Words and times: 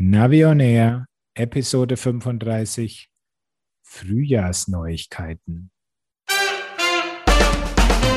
Navi 0.00 0.44
on 0.46 0.60
Air, 0.60 1.06
Episode 1.34 1.96
35, 1.96 3.08
Frühjahrsneuigkeiten. 3.82 5.72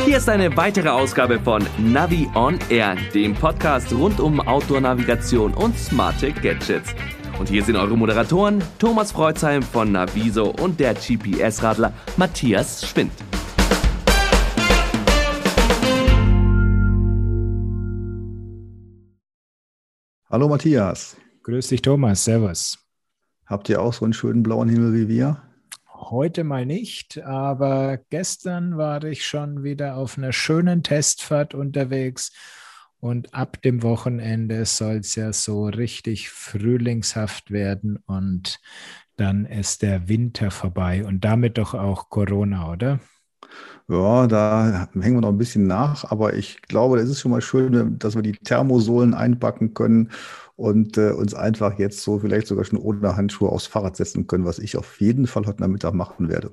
Hier 0.06 0.18
ist 0.18 0.30
eine 0.30 0.56
weitere 0.56 0.90
Ausgabe 0.90 1.40
von 1.40 1.66
Navi 1.80 2.30
on 2.36 2.60
Air, 2.70 2.96
dem 3.16 3.34
Podcast 3.34 3.92
rund 3.94 4.20
um 4.20 4.40
Outdoor-Navigation 4.40 5.56
und 5.56 5.76
smarte 5.76 6.32
Gadgets. 6.32 6.94
Und 7.40 7.50
hier 7.50 7.64
sind 7.64 7.78
eure 7.78 7.98
Moderatoren 7.98 8.64
Thomas 8.78 9.12
Freuzheim 9.12 9.64
von 9.64 9.92
Naviso 9.92 10.52
und 10.52 10.80
der 10.80 10.94
GPS-Radler 10.94 11.94
Matthias 12.16 12.88
Schwind. 12.88 13.12
Hallo 20.30 20.48
Matthias. 20.48 21.18
Grüß 21.52 21.68
dich, 21.68 21.82
Thomas. 21.82 22.24
Servus. 22.24 22.80
Habt 23.46 23.68
ihr 23.68 23.82
auch 23.82 23.92
so 23.92 24.06
einen 24.06 24.14
schönen 24.14 24.42
blauen 24.42 24.70
Himmel 24.70 24.94
wie 24.94 25.10
wir? 25.10 25.42
Heute 25.94 26.46
mal 26.46 26.66
nicht, 26.66 27.22
aber 27.24 28.00
gestern 28.10 28.78
war 28.78 29.04
ich 29.04 29.26
schon 29.26 29.62
wieder 29.62 29.98
auf 29.98 30.18
einer 30.18 30.32
schönen 30.32 30.82
Testfahrt 30.82 31.54
unterwegs 31.54 32.32
und 33.02 33.34
ab 33.34 33.62
dem 33.64 33.84
Wochenende 33.84 34.64
soll 34.64 35.00
es 35.00 35.16
ja 35.16 35.34
so 35.34 35.66
richtig 35.66 36.30
frühlingshaft 36.30 37.52
werden 37.52 38.00
und 38.06 38.62
dann 39.18 39.44
ist 39.44 39.82
der 39.82 40.08
Winter 40.08 40.52
vorbei 40.52 41.04
und 41.04 41.26
damit 41.26 41.58
doch 41.58 41.74
auch 41.74 42.10
Corona, 42.10 42.72
oder? 42.72 43.02
Ja, 43.90 44.26
da 44.26 44.88
hängen 44.94 45.18
wir 45.18 45.22
noch 45.22 45.30
ein 45.30 45.38
bisschen 45.38 45.68
nach, 45.68 46.10
aber 46.10 46.34
ich 46.34 46.62
glaube, 46.62 46.96
das 46.96 47.10
ist 47.10 47.20
schon 47.20 47.32
mal 47.32 47.42
schön, 47.42 48.00
dass 48.00 48.16
wir 48.16 48.22
die 48.22 48.38
Thermosohlen 48.38 49.14
einpacken 49.14 49.74
können 49.74 50.12
und 50.62 50.98
äh, 50.98 51.12
uns 51.12 51.34
einfach 51.34 51.80
jetzt 51.80 52.02
so 52.02 52.20
vielleicht 52.20 52.48
sogar 52.48 52.64
schon 52.64 52.78
ohne 52.78 53.16
Handschuhe 53.16 53.50
aufs 53.50 53.66
Fahrrad 53.66 53.98
setzen 53.98 54.28
können, 54.28 54.46
was 54.46 54.60
ich 54.60 54.78
auf 54.78 55.02
jeden 55.02 55.26
Fall 55.26 55.46
heute 55.48 55.62
Nachmittag 55.62 55.94
machen 55.94 56.30
werde. 56.30 56.52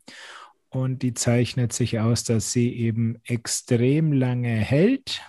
und 0.70 1.02
die 1.02 1.14
zeichnet 1.14 1.72
sich 1.72 1.98
aus, 2.00 2.25
dass 2.25 2.52
sie 2.52 2.75
eben 2.75 3.20
extrem 3.25 4.12
lange 4.12 4.48
hält. 4.48 5.20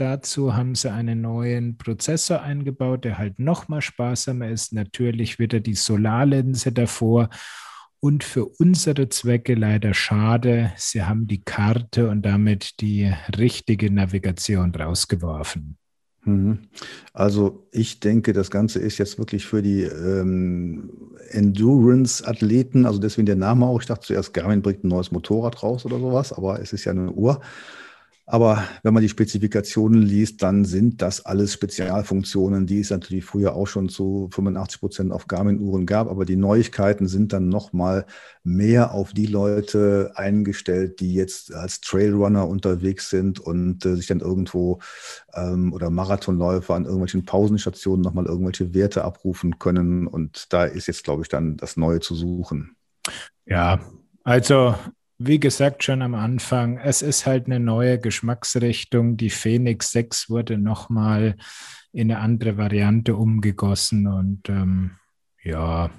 Dazu 0.00 0.56
haben 0.56 0.74
sie 0.74 0.90
einen 0.90 1.20
neuen 1.20 1.76
Prozessor 1.76 2.40
eingebaut, 2.40 3.04
der 3.04 3.18
halt 3.18 3.38
nochmal 3.38 3.82
sparsamer 3.82 4.48
ist. 4.48 4.72
Natürlich 4.72 5.38
wieder 5.38 5.60
die 5.60 5.74
Solarlinse 5.74 6.72
davor. 6.72 7.28
Und 8.00 8.24
für 8.24 8.46
unsere 8.46 9.10
Zwecke 9.10 9.52
leider 9.52 9.92
schade, 9.92 10.72
sie 10.78 11.02
haben 11.02 11.26
die 11.26 11.42
Karte 11.42 12.08
und 12.08 12.22
damit 12.22 12.80
die 12.80 13.12
richtige 13.36 13.92
Navigation 13.92 14.74
rausgeworfen. 14.74 15.76
Mhm. 16.24 16.60
Also 17.12 17.68
ich 17.70 18.00
denke, 18.00 18.32
das 18.32 18.50
Ganze 18.50 18.78
ist 18.78 18.96
jetzt 18.96 19.18
wirklich 19.18 19.44
für 19.44 19.60
die 19.60 19.82
ähm, 19.82 20.90
Endurance-Athleten, 21.28 22.86
also 22.86 22.98
deswegen 22.98 23.26
der 23.26 23.36
Name 23.36 23.66
auch. 23.66 23.82
Ich 23.82 23.86
dachte 23.86 24.06
zuerst, 24.06 24.32
Garmin 24.32 24.62
bringt 24.62 24.82
ein 24.82 24.88
neues 24.88 25.12
Motorrad 25.12 25.62
raus 25.62 25.84
oder 25.84 25.98
sowas, 25.98 26.32
aber 26.32 26.58
es 26.58 26.72
ist 26.72 26.86
ja 26.86 26.92
eine 26.92 27.12
Uhr. 27.12 27.42
Aber 28.30 28.62
wenn 28.84 28.94
man 28.94 29.02
die 29.02 29.08
Spezifikationen 29.08 30.02
liest, 30.02 30.40
dann 30.44 30.64
sind 30.64 31.02
das 31.02 31.26
alles 31.26 31.52
Spezialfunktionen, 31.52 32.64
die 32.64 32.78
es 32.78 32.90
natürlich 32.90 33.24
früher 33.24 33.56
auch 33.56 33.66
schon 33.66 33.88
zu 33.88 34.28
85 34.32 34.78
Prozent 34.78 35.12
auf 35.12 35.26
Garmin-Uhren 35.26 35.84
gab. 35.84 36.08
Aber 36.08 36.24
die 36.24 36.36
Neuigkeiten 36.36 37.08
sind 37.08 37.32
dann 37.32 37.48
nochmal 37.48 38.06
mehr 38.44 38.94
auf 38.94 39.14
die 39.14 39.26
Leute 39.26 40.12
eingestellt, 40.14 41.00
die 41.00 41.12
jetzt 41.12 41.52
als 41.52 41.80
Trailrunner 41.80 42.46
unterwegs 42.46 43.10
sind 43.10 43.40
und 43.40 43.84
äh, 43.84 43.96
sich 43.96 44.06
dann 44.06 44.20
irgendwo 44.20 44.78
ähm, 45.34 45.72
oder 45.72 45.90
Marathonläufer 45.90 46.76
an 46.76 46.84
irgendwelchen 46.84 47.24
Pausenstationen 47.24 48.00
nochmal 48.00 48.26
irgendwelche 48.26 48.74
Werte 48.74 49.02
abrufen 49.02 49.58
können. 49.58 50.06
Und 50.06 50.52
da 50.52 50.66
ist 50.66 50.86
jetzt, 50.86 51.02
glaube 51.02 51.22
ich, 51.22 51.28
dann 51.28 51.56
das 51.56 51.76
Neue 51.76 51.98
zu 51.98 52.14
suchen. 52.14 52.76
Ja, 53.44 53.80
also 54.22 54.76
wie 55.22 55.38
gesagt, 55.38 55.84
schon 55.84 56.00
am 56.00 56.14
Anfang, 56.14 56.78
es 56.78 57.02
ist 57.02 57.26
halt 57.26 57.44
eine 57.44 57.60
neue 57.60 57.98
Geschmacksrichtung. 57.98 59.18
Die 59.18 59.28
Phoenix 59.28 59.92
6 59.92 60.30
wurde 60.30 60.56
nochmal 60.56 61.36
in 61.92 62.10
eine 62.10 62.20
andere 62.20 62.56
Variante 62.56 63.14
umgegossen 63.14 64.06
und 64.06 64.48
ähm, 64.48 64.92
ja, 65.44 65.90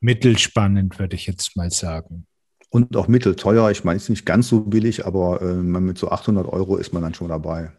mittelspannend, 0.00 0.98
würde 0.98 1.16
ich 1.16 1.26
jetzt 1.26 1.54
mal 1.54 1.70
sagen. 1.70 2.26
Und 2.70 2.96
auch 2.96 3.08
mittelteuer. 3.08 3.70
Ich 3.70 3.84
meine, 3.84 3.98
es 3.98 4.04
ist 4.04 4.08
nicht 4.08 4.24
ganz 4.24 4.48
so 4.48 4.62
billig, 4.62 5.04
aber 5.04 5.42
äh, 5.42 5.54
mit 5.54 5.98
so 5.98 6.10
800 6.10 6.48
Euro 6.48 6.78
ist 6.78 6.94
man 6.94 7.02
dann 7.02 7.12
schon 7.12 7.28
dabei. 7.28 7.72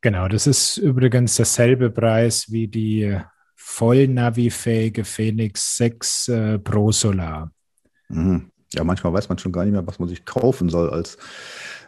Genau, 0.00 0.26
das 0.26 0.48
ist 0.48 0.78
übrigens 0.78 1.36
derselbe 1.36 1.90
Preis 1.90 2.50
wie 2.50 2.66
die 2.66 3.16
vollnavifähige 3.54 5.04
Phoenix 5.04 5.76
6 5.76 6.28
äh, 6.28 6.58
Pro 6.58 6.90
Solar. 6.90 7.52
Mhm 8.08 8.50
ja, 8.74 8.84
manchmal 8.84 9.12
weiß 9.12 9.28
man 9.28 9.38
schon 9.38 9.52
gar 9.52 9.64
nicht 9.64 9.72
mehr, 9.72 9.86
was 9.86 9.98
man 9.98 10.08
sich 10.08 10.24
kaufen 10.24 10.68
soll 10.68 10.90
als 10.90 11.18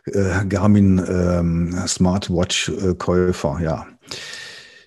äh, 0.06 0.44
Garmin 0.46 1.02
ähm, 1.08 1.76
Smartwatch-Käufer. 1.86 3.60
ja. 3.62 3.86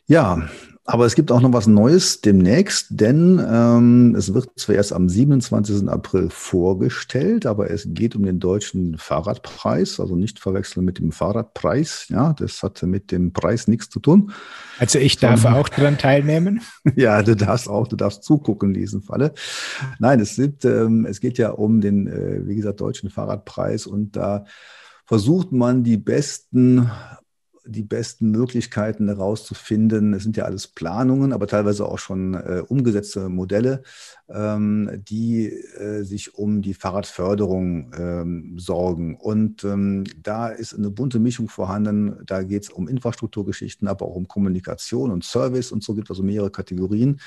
Ja, 0.07 0.47
aber 0.87 1.07
es 1.07 1.15
gibt 1.15 1.31
auch 1.31 1.41
noch 1.41 1.51
was 1.51 1.65
Neues 1.65 2.21
demnächst, 2.21 2.87
denn 2.91 3.43
ähm, 3.43 4.13
es 4.15 4.35
wird 4.35 4.51
zwar 4.55 4.75
erst 4.75 4.93
am 4.93 5.09
27. 5.09 5.89
April 5.89 6.29
vorgestellt, 6.29 7.47
aber 7.47 7.71
es 7.71 7.87
geht 7.89 8.15
um 8.15 8.23
den 8.23 8.39
deutschen 8.39 8.95
Fahrradpreis, 8.99 9.99
also 9.99 10.15
nicht 10.15 10.39
verwechseln 10.39 10.85
mit 10.85 10.99
dem 10.99 11.11
Fahrradpreis. 11.11 12.05
Ja, 12.09 12.33
das 12.33 12.61
hat 12.61 12.83
mit 12.83 13.11
dem 13.11 13.33
Preis 13.33 13.67
nichts 13.67 13.89
zu 13.89 13.99
tun. 13.99 14.31
Also 14.77 14.99
ich 14.99 15.17
darf 15.17 15.41
Sondern, 15.41 15.59
auch 15.59 15.69
daran 15.69 15.97
teilnehmen. 15.97 16.61
ja, 16.95 17.23
du 17.23 17.35
darfst 17.35 17.67
auch, 17.67 17.87
du 17.87 17.95
darfst 17.95 18.23
zugucken 18.23 18.75
in 18.75 18.81
diesem 18.81 19.01
Falle. 19.01 19.33
Nein, 19.97 20.19
es, 20.19 20.35
gibt, 20.35 20.65
ähm, 20.65 21.07
es 21.09 21.19
geht 21.19 21.39
ja 21.39 21.49
um 21.49 21.81
den, 21.81 22.05
äh, 22.05 22.47
wie 22.47 22.57
gesagt, 22.57 22.79
deutschen 22.79 23.09
Fahrradpreis 23.09 23.87
und 23.87 24.15
da 24.15 24.45
versucht 25.07 25.51
man 25.51 25.83
die 25.83 25.97
besten 25.97 26.91
die 27.65 27.83
besten 27.83 28.31
Möglichkeiten 28.31 29.07
herauszufinden. 29.07 30.13
Es 30.13 30.23
sind 30.23 30.37
ja 30.37 30.45
alles 30.45 30.67
Planungen, 30.67 31.33
aber 31.33 31.47
teilweise 31.47 31.85
auch 31.85 31.99
schon 31.99 32.33
äh, 32.33 32.63
umgesetzte 32.67 33.29
Modelle, 33.29 33.83
ähm, 34.29 35.03
die 35.07 35.47
äh, 35.47 36.03
sich 36.03 36.35
um 36.35 36.61
die 36.61 36.73
Fahrradförderung 36.73 37.91
ähm, 37.97 38.59
sorgen. 38.59 39.15
Und 39.15 39.63
ähm, 39.63 40.03
da 40.21 40.49
ist 40.49 40.73
eine 40.73 40.89
bunte 40.89 41.19
Mischung 41.19 41.49
vorhanden. 41.49 42.23
Da 42.25 42.43
geht 42.43 42.63
es 42.63 42.69
um 42.69 42.87
Infrastrukturgeschichten, 42.87 43.87
aber 43.87 44.05
auch 44.05 44.15
um 44.15 44.27
Kommunikation 44.27 45.11
und 45.11 45.23
Service 45.23 45.71
und 45.71 45.83
so 45.83 45.95
gibt 45.95 46.07
es 46.07 46.11
also 46.11 46.23
mehrere 46.23 46.51
Kategorien. 46.51 47.19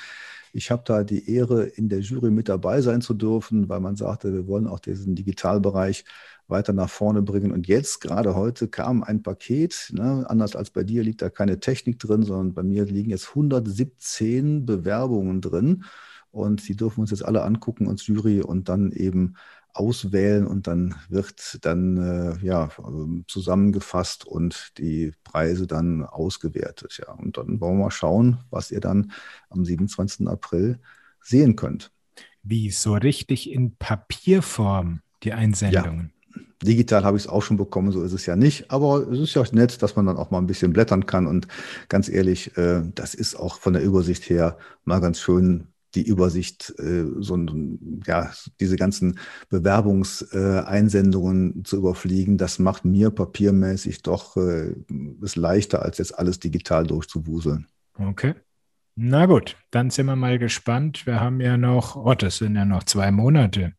Ich 0.51 0.71
habe 0.71 0.81
da 0.85 1.03
die 1.03 1.31
Ehre, 1.31 1.65
in 1.65 1.89
der 1.89 1.99
Jury 1.99 2.31
mit 2.31 2.49
dabei 2.49 2.81
sein 2.81 3.01
zu 3.01 3.13
dürfen, 3.13 3.69
weil 3.69 3.79
man 3.81 3.95
sagte, 3.95 4.33
wir 4.33 4.47
wollen 4.47 4.67
auch 4.67 4.79
diesen 4.79 5.15
Digitalbereich 5.15 6.05
weiter 6.49 6.73
nach 6.73 6.89
vorne 6.89 7.21
bringen. 7.21 7.51
Und 7.51 7.67
jetzt, 7.67 8.01
gerade 8.01 8.35
heute, 8.35 8.67
kam 8.67 9.03
ein 9.03 9.23
Paket. 9.23 9.91
Ne, 9.93 10.25
anders 10.27 10.55
als 10.55 10.71
bei 10.71 10.83
dir 10.83 11.03
liegt 11.03 11.21
da 11.21 11.29
keine 11.29 11.59
Technik 11.59 11.99
drin, 11.99 12.23
sondern 12.23 12.53
bei 12.53 12.63
mir 12.63 12.85
liegen 12.85 13.11
jetzt 13.11 13.29
117 13.29 14.65
Bewerbungen 14.65 15.41
drin. 15.41 15.83
Und 16.31 16.67
die 16.67 16.75
dürfen 16.75 17.01
uns 17.01 17.11
jetzt 17.11 17.25
alle 17.25 17.43
angucken, 17.43 17.87
uns 17.87 18.05
Jury, 18.05 18.41
und 18.41 18.69
dann 18.69 18.91
eben 18.91 19.35
auswählen 19.73 20.47
und 20.47 20.67
dann 20.67 20.95
wird 21.09 21.59
dann 21.61 21.97
äh, 21.97 22.45
ja, 22.45 22.69
zusammengefasst 23.27 24.25
und 24.25 24.77
die 24.77 25.13
Preise 25.23 25.67
dann 25.67 26.03
ausgewertet. 26.03 26.99
Ja. 27.05 27.13
Und 27.13 27.37
dann 27.37 27.61
wollen 27.61 27.77
wir 27.77 27.85
mal 27.85 27.91
schauen, 27.91 28.39
was 28.49 28.71
ihr 28.71 28.79
dann 28.79 29.11
am 29.49 29.63
27. 29.63 30.27
April 30.27 30.79
sehen 31.21 31.55
könnt. 31.55 31.91
Wie 32.43 32.71
so 32.71 32.93
richtig 32.93 33.51
in 33.51 33.75
Papierform 33.75 35.01
die 35.23 35.33
Einsendungen? 35.33 36.11
Ja. 36.13 36.18
Digital 36.63 37.03
habe 37.03 37.17
ich 37.17 37.23
es 37.23 37.29
auch 37.29 37.41
schon 37.41 37.57
bekommen, 37.57 37.91
so 37.91 38.03
ist 38.03 38.13
es 38.13 38.25
ja 38.25 38.35
nicht. 38.35 38.69
Aber 38.69 39.07
es 39.11 39.19
ist 39.19 39.33
ja 39.33 39.43
nett, 39.51 39.81
dass 39.81 39.95
man 39.95 40.05
dann 40.05 40.17
auch 40.17 40.31
mal 40.31 40.39
ein 40.39 40.47
bisschen 40.47 40.73
blättern 40.73 41.05
kann. 41.05 41.27
Und 41.27 41.47
ganz 41.87 42.09
ehrlich, 42.09 42.55
äh, 42.57 42.81
das 42.95 43.13
ist 43.13 43.35
auch 43.35 43.59
von 43.59 43.73
der 43.73 43.83
Übersicht 43.83 44.29
her 44.29 44.57
mal 44.83 44.99
ganz 44.99 45.19
schön, 45.19 45.67
die 45.95 46.05
Übersicht, 46.05 46.73
äh, 46.77 47.05
so 47.19 47.37
ja, 48.05 48.31
diese 48.59 48.75
ganzen 48.75 49.17
Bewerbungseinsendungen 49.49 51.61
äh, 51.61 51.63
zu 51.63 51.77
überfliegen, 51.77 52.37
das 52.37 52.59
macht 52.59 52.85
mir 52.85 53.09
papiermäßig 53.09 54.03
doch 54.03 54.37
äh, 54.37 54.75
ist 55.21 55.35
leichter, 55.35 55.81
als 55.81 55.97
jetzt 55.97 56.17
alles 56.17 56.39
digital 56.39 56.85
durchzuwuseln. 56.85 57.67
Okay. 57.97 58.35
Na 58.95 59.25
gut, 59.25 59.55
dann 59.71 59.89
sind 59.89 60.05
wir 60.07 60.15
mal 60.15 60.39
gespannt. 60.39 61.05
Wir 61.05 61.21
haben 61.21 61.39
ja 61.39 61.57
noch, 61.57 61.95
oh, 61.95 62.13
das 62.13 62.37
sind 62.37 62.55
ja 62.55 62.65
noch 62.65 62.83
zwei 62.83 63.11
Monate. 63.11 63.73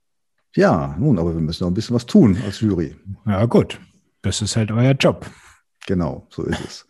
Ja, 0.57 0.97
nun, 0.99 1.19
aber 1.19 1.35
wir 1.35 1.41
müssen 1.41 1.65
noch 1.65 1.71
ein 1.71 1.75
bisschen 1.75 1.95
was 1.95 2.07
tun 2.07 2.37
als 2.45 2.61
Jury. 2.61 2.97
Ja, 3.27 3.45
gut. 3.47 3.81
Das 4.23 4.43
ist 4.43 4.57
halt 4.57 4.71
euer 4.71 4.93
Job. 4.93 5.27
Genau, 5.87 6.27
so 6.31 6.43
ist 6.45 6.61
es. 6.65 6.87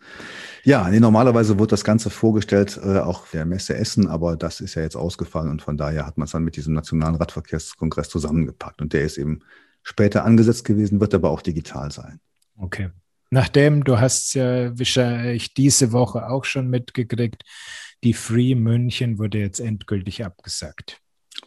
Ja, 0.63 0.87
nee, 0.89 0.99
normalerweise 0.99 1.57
wird 1.57 1.71
das 1.71 1.83
Ganze 1.83 2.09
vorgestellt, 2.09 2.79
äh, 2.83 2.99
auch 2.99 3.27
der 3.29 3.45
Messe 3.45 3.75
Essen, 3.75 4.07
aber 4.07 4.35
das 4.35 4.61
ist 4.61 4.75
ja 4.75 4.83
jetzt 4.83 4.95
ausgefallen 4.95 5.49
und 5.49 5.61
von 5.61 5.77
daher 5.77 6.05
hat 6.05 6.17
man 6.17 6.25
es 6.25 6.31
dann 6.31 6.43
mit 6.43 6.55
diesem 6.55 6.73
Nationalen 6.73 7.15
Radverkehrskongress 7.15 8.09
zusammengepackt 8.09 8.81
und 8.81 8.93
der 8.93 9.01
ist 9.01 9.17
eben 9.17 9.39
später 9.81 10.23
angesetzt 10.23 10.65
gewesen, 10.65 10.99
wird 10.99 11.15
aber 11.15 11.31
auch 11.31 11.41
digital 11.41 11.91
sein. 11.91 12.19
Okay. 12.57 12.89
Nachdem, 13.31 13.83
du 13.83 13.99
hast 13.99 14.33
ja 14.33 14.77
wahrscheinlich 14.77 15.53
diese 15.53 15.93
Woche 15.93 16.27
auch 16.29 16.43
schon 16.43 16.69
mitgekriegt, 16.69 17.43
die 18.03 18.13
Free 18.13 18.55
München 18.55 19.17
wurde 19.17 19.39
jetzt 19.39 19.59
endgültig 19.59 20.25
abgesagt. 20.25 20.99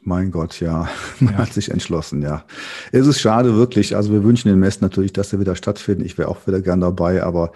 Mein 0.05 0.31
Gott, 0.31 0.61
ja. 0.61 0.89
Man 1.21 1.33
ja. 1.33 1.39
hat 1.39 1.53
sich 1.55 1.71
entschlossen, 1.71 2.23
ja. 2.23 2.45
Es 2.93 3.06
ist 3.06 3.21
schade, 3.21 3.56
wirklich. 3.56 3.97
Also 3.97 4.12
wir 4.12 4.23
wünschen 4.23 4.49
den 4.49 4.59
Messen 4.59 4.83
natürlich, 4.83 5.15
dass 5.15 5.33
er 5.33 5.41
wieder 5.41 5.56
stattfindet. 5.56 6.06
Ich 6.06 6.19
wäre 6.19 6.29
auch 6.29 6.47
wieder 6.47 6.61
gern 6.61 6.81
dabei, 6.81 7.23
aber 7.23 7.53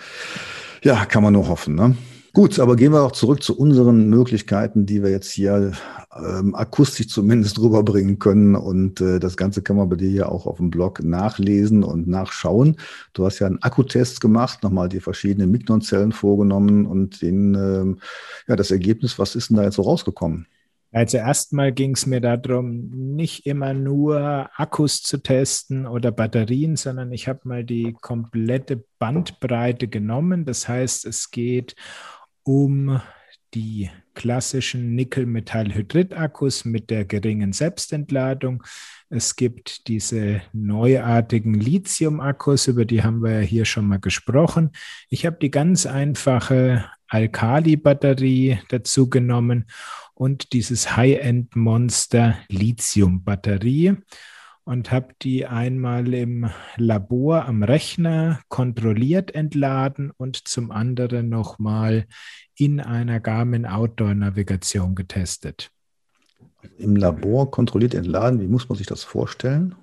ja, 0.82 1.04
kann 1.04 1.22
man 1.22 1.34
nur 1.34 1.48
hoffen. 1.48 1.74
Ne? 1.74 1.94
Gut, 2.32 2.58
aber 2.58 2.76
gehen 2.76 2.92
wir 2.92 3.02
auch 3.02 3.12
zurück 3.12 3.42
zu 3.42 3.58
unseren 3.58 4.08
Möglichkeiten, 4.08 4.86
die 4.86 5.02
wir 5.02 5.10
jetzt 5.10 5.30
hier 5.30 5.72
ähm, 6.16 6.54
akustisch 6.54 7.08
zumindest 7.08 7.58
rüberbringen 7.60 8.18
können. 8.18 8.54
Und 8.54 9.00
äh, 9.02 9.18
das 9.18 9.36
Ganze 9.36 9.60
kann 9.60 9.76
man 9.76 9.90
bei 9.90 9.96
dir 9.96 10.10
ja 10.10 10.26
auch 10.26 10.46
auf 10.46 10.56
dem 10.56 10.70
Blog 10.70 11.02
nachlesen 11.02 11.84
und 11.84 12.08
nachschauen. 12.08 12.76
Du 13.12 13.26
hast 13.26 13.40
ja 13.40 13.46
einen 13.46 13.62
Akkutest 13.62 14.22
gemacht, 14.22 14.62
nochmal 14.62 14.88
die 14.88 15.00
verschiedenen 15.00 15.50
Mignon-Zellen 15.50 16.12
vorgenommen 16.12 16.86
und 16.86 17.20
den, 17.20 17.54
ähm, 17.54 17.98
ja, 18.46 18.56
das 18.56 18.70
Ergebnis, 18.70 19.18
was 19.18 19.34
ist 19.34 19.50
denn 19.50 19.56
da 19.58 19.64
jetzt 19.64 19.76
so 19.76 19.82
rausgekommen? 19.82 20.46
Also 20.90 21.18
erstmal 21.18 21.72
ging 21.72 21.92
es 21.92 22.06
mir 22.06 22.20
darum, 22.20 22.88
nicht 22.90 23.44
immer 23.46 23.74
nur 23.74 24.48
Akkus 24.56 25.02
zu 25.02 25.18
testen 25.18 25.86
oder 25.86 26.10
Batterien, 26.12 26.76
sondern 26.76 27.12
ich 27.12 27.28
habe 27.28 27.40
mal 27.44 27.62
die 27.62 27.94
komplette 28.00 28.84
Bandbreite 28.98 29.88
genommen. 29.88 30.46
Das 30.46 30.66
heißt, 30.66 31.04
es 31.04 31.30
geht 31.30 31.76
um 32.42 33.00
die 33.54 33.90
klassischen 34.14 34.94
Nickel-Metall-Hydrid-Akkus 34.94 36.64
mit 36.64 36.90
der 36.90 37.04
geringen 37.04 37.52
Selbstentladung. 37.52 38.62
Es 39.10 39.36
gibt 39.36 39.88
diese 39.88 40.42
neuartigen 40.52 41.54
Lithium-Akkus, 41.54 42.66
über 42.66 42.84
die 42.84 43.02
haben 43.02 43.22
wir 43.22 43.40
ja 43.40 43.40
hier 43.40 43.64
schon 43.64 43.86
mal 43.86 44.00
gesprochen. 44.00 44.72
Ich 45.08 45.24
habe 45.24 45.38
die 45.40 45.50
ganz 45.50 45.86
einfache 45.86 46.84
Alkali-Batterie 47.08 48.58
dazu 48.68 49.08
genommen 49.08 49.66
und 50.18 50.52
dieses 50.52 50.96
High-End-Monster 50.96 52.36
Lithium-Batterie 52.48 53.98
und 54.64 54.90
habe 54.90 55.14
die 55.22 55.46
einmal 55.46 56.12
im 56.12 56.50
Labor 56.76 57.46
am 57.46 57.62
Rechner 57.62 58.40
kontrolliert 58.48 59.32
entladen 59.34 60.10
und 60.10 60.48
zum 60.48 60.72
anderen 60.72 61.28
nochmal 61.28 62.06
in 62.56 62.80
einer 62.80 63.20
Garmin 63.20 63.64
Outdoor 63.64 64.14
Navigation 64.14 64.96
getestet. 64.96 65.70
Im 66.78 66.96
Labor 66.96 67.52
kontrolliert 67.52 67.94
entladen, 67.94 68.40
wie 68.40 68.48
muss 68.48 68.68
man 68.68 68.76
sich 68.76 68.88
das 68.88 69.04
vorstellen? 69.04 69.76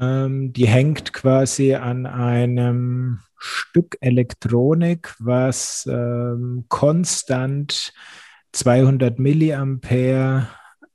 Ähm, 0.00 0.54
die 0.54 0.66
hängt 0.66 1.12
quasi 1.12 1.74
an 1.74 2.06
einem 2.06 3.20
Stück 3.36 3.98
Elektronik, 4.00 5.14
was 5.18 5.86
ähm, 5.86 6.64
konstant 6.68 7.92
200 8.52 9.18
Milliampere 9.18 10.48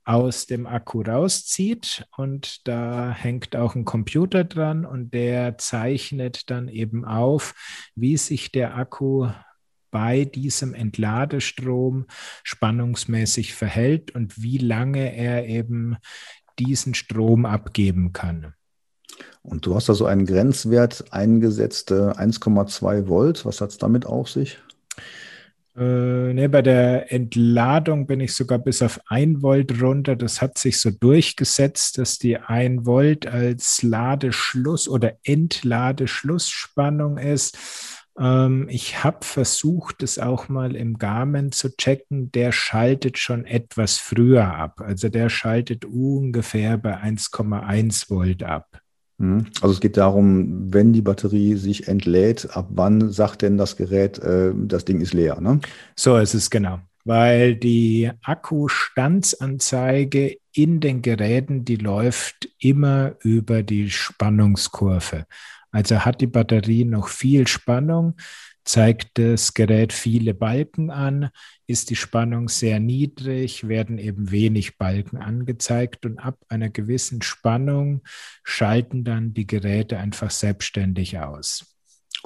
aus 0.04 0.46
dem 0.46 0.66
Akku 0.66 1.02
rauszieht 1.02 2.06
und 2.16 2.66
da 2.66 3.10
hängt 3.10 3.54
auch 3.54 3.74
ein 3.74 3.84
Computer 3.84 4.44
dran 4.44 4.86
und 4.86 5.12
der 5.12 5.58
zeichnet 5.58 6.50
dann 6.50 6.68
eben 6.68 7.04
auf, 7.04 7.90
wie 7.94 8.16
sich 8.16 8.50
der 8.50 8.76
Akku 8.76 9.28
bei 9.90 10.24
diesem 10.24 10.72
Entladestrom 10.72 12.06
spannungsmäßig 12.42 13.54
verhält 13.54 14.14
und 14.14 14.40
wie 14.42 14.58
lange 14.58 15.14
er 15.14 15.46
eben 15.46 15.96
diesen 16.58 16.94
Strom 16.94 17.44
abgeben 17.44 18.12
kann. 18.12 18.54
Und 19.42 19.66
du 19.66 19.74
hast 19.74 19.88
da 19.88 19.94
so 19.94 20.06
einen 20.06 20.26
Grenzwert 20.26 21.12
eingesetzt, 21.12 21.90
1,2 21.92 23.08
Volt. 23.08 23.44
Was 23.44 23.60
hat 23.60 23.70
es 23.70 23.78
damit 23.78 24.06
auf 24.06 24.30
sich? 24.30 24.58
Äh, 25.78 26.34
ne, 26.34 26.48
bei 26.48 26.60
der 26.60 27.12
Entladung 27.12 28.08
bin 28.08 28.18
ich 28.18 28.34
sogar 28.34 28.58
bis 28.58 28.82
auf 28.82 29.00
1 29.06 29.42
Volt 29.42 29.80
runter. 29.80 30.16
Das 30.16 30.42
hat 30.42 30.58
sich 30.58 30.80
so 30.80 30.90
durchgesetzt, 30.90 31.98
dass 31.98 32.18
die 32.18 32.36
1 32.36 32.84
Volt 32.84 33.28
als 33.28 33.82
Ladeschluss 33.82 34.88
oder 34.88 35.18
Entladeschlussspannung 35.22 37.18
ist. 37.18 37.56
Ähm, 38.18 38.66
ich 38.68 39.04
habe 39.04 39.24
versucht, 39.24 40.02
es 40.02 40.18
auch 40.18 40.48
mal 40.48 40.74
im 40.74 40.98
Garmin 40.98 41.52
zu 41.52 41.76
checken. 41.76 42.32
Der 42.32 42.50
schaltet 42.50 43.16
schon 43.16 43.44
etwas 43.44 43.98
früher 43.98 44.52
ab. 44.52 44.80
Also 44.80 45.08
der 45.08 45.28
schaltet 45.28 45.84
ungefähr 45.84 46.76
bei 46.78 46.96
1,1 46.96 48.10
Volt 48.10 48.42
ab. 48.42 48.80
Mhm. 49.18 49.46
Also 49.60 49.74
es 49.74 49.80
geht 49.80 49.96
darum, 49.96 50.72
wenn 50.72 50.92
die 50.92 51.02
Batterie 51.02 51.56
sich 51.56 51.88
entlädt, 51.88 52.56
ab 52.56 52.68
wann 52.70 53.10
sagt 53.10 53.42
denn 53.42 53.58
das 53.58 53.76
Gerät, 53.76 54.20
äh, 54.20 54.52
das 54.54 54.84
Ding 54.84 55.00
ist 55.00 55.12
leer? 55.12 55.40
Ne? 55.40 55.58
So 55.96 56.16
ist 56.16 56.34
es 56.34 56.50
genau, 56.50 56.78
weil 57.04 57.56
die 57.56 58.10
Akkustandsanzeige 58.22 60.36
in 60.52 60.78
den 60.80 61.02
Geräten, 61.02 61.64
die 61.64 61.76
läuft 61.76 62.48
immer 62.58 63.14
über 63.22 63.62
die 63.62 63.90
Spannungskurve. 63.90 65.26
Also 65.70 66.04
hat 66.04 66.20
die 66.20 66.26
Batterie 66.26 66.84
noch 66.84 67.06
viel 67.08 67.46
Spannung, 67.46 68.16
zeigt 68.68 69.16
das 69.18 69.54
Gerät 69.54 69.94
viele 69.94 70.34
Balken 70.34 70.90
an, 70.90 71.30
ist 71.66 71.88
die 71.88 71.96
Spannung 71.96 72.48
sehr 72.48 72.80
niedrig, 72.80 73.66
werden 73.66 73.96
eben 73.96 74.30
wenig 74.30 74.76
Balken 74.76 75.16
angezeigt 75.16 76.04
und 76.04 76.18
ab 76.18 76.38
einer 76.48 76.68
gewissen 76.68 77.22
Spannung 77.22 78.02
schalten 78.44 79.04
dann 79.04 79.32
die 79.32 79.46
Geräte 79.46 79.96
einfach 79.96 80.30
selbstständig 80.30 81.18
aus. 81.18 81.64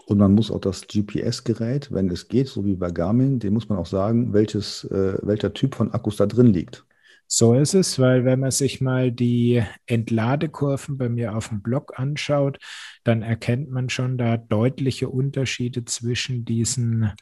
Und 0.06 0.18
man 0.18 0.34
muss 0.34 0.50
auch 0.50 0.60
das 0.60 0.88
GPS-Gerät, 0.88 1.92
wenn 1.92 2.10
es 2.10 2.26
geht, 2.26 2.48
so 2.48 2.64
wie 2.64 2.74
bei 2.74 2.90
Garmin, 2.90 3.38
dem 3.38 3.52
muss 3.52 3.68
man 3.68 3.78
auch 3.78 3.86
sagen, 3.86 4.32
welches, 4.32 4.84
äh, 4.84 5.18
welcher 5.22 5.54
Typ 5.54 5.76
von 5.76 5.92
Akkus 5.92 6.16
da 6.16 6.26
drin 6.26 6.46
liegt. 6.46 6.84
So 7.26 7.54
ist 7.54 7.74
es, 7.74 7.98
weil 7.98 8.24
wenn 8.24 8.40
man 8.40 8.50
sich 8.50 8.80
mal 8.80 9.10
die 9.10 9.62
Entladekurven 9.86 10.98
bei 10.98 11.08
mir 11.08 11.34
auf 11.34 11.48
dem 11.48 11.62
Blog 11.62 11.98
anschaut, 11.98 12.58
dann 13.04 13.22
erkennt 13.22 13.70
man 13.70 13.88
schon 13.88 14.18
da 14.18 14.36
deutliche 14.36 15.08
Unterschiede 15.08 15.84
zwischen 15.84 16.44
diesen 16.44 17.12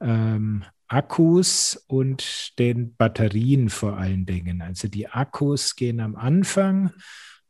ähm, 0.00 0.64
Akkus 0.88 1.84
und 1.86 2.58
den 2.58 2.94
Batterien 2.96 3.70
vor 3.70 3.96
allen 3.96 4.26
Dingen. 4.26 4.60
Also 4.60 4.88
die 4.88 5.08
Akkus 5.08 5.76
gehen 5.76 6.00
am 6.00 6.16
Anfang 6.16 6.92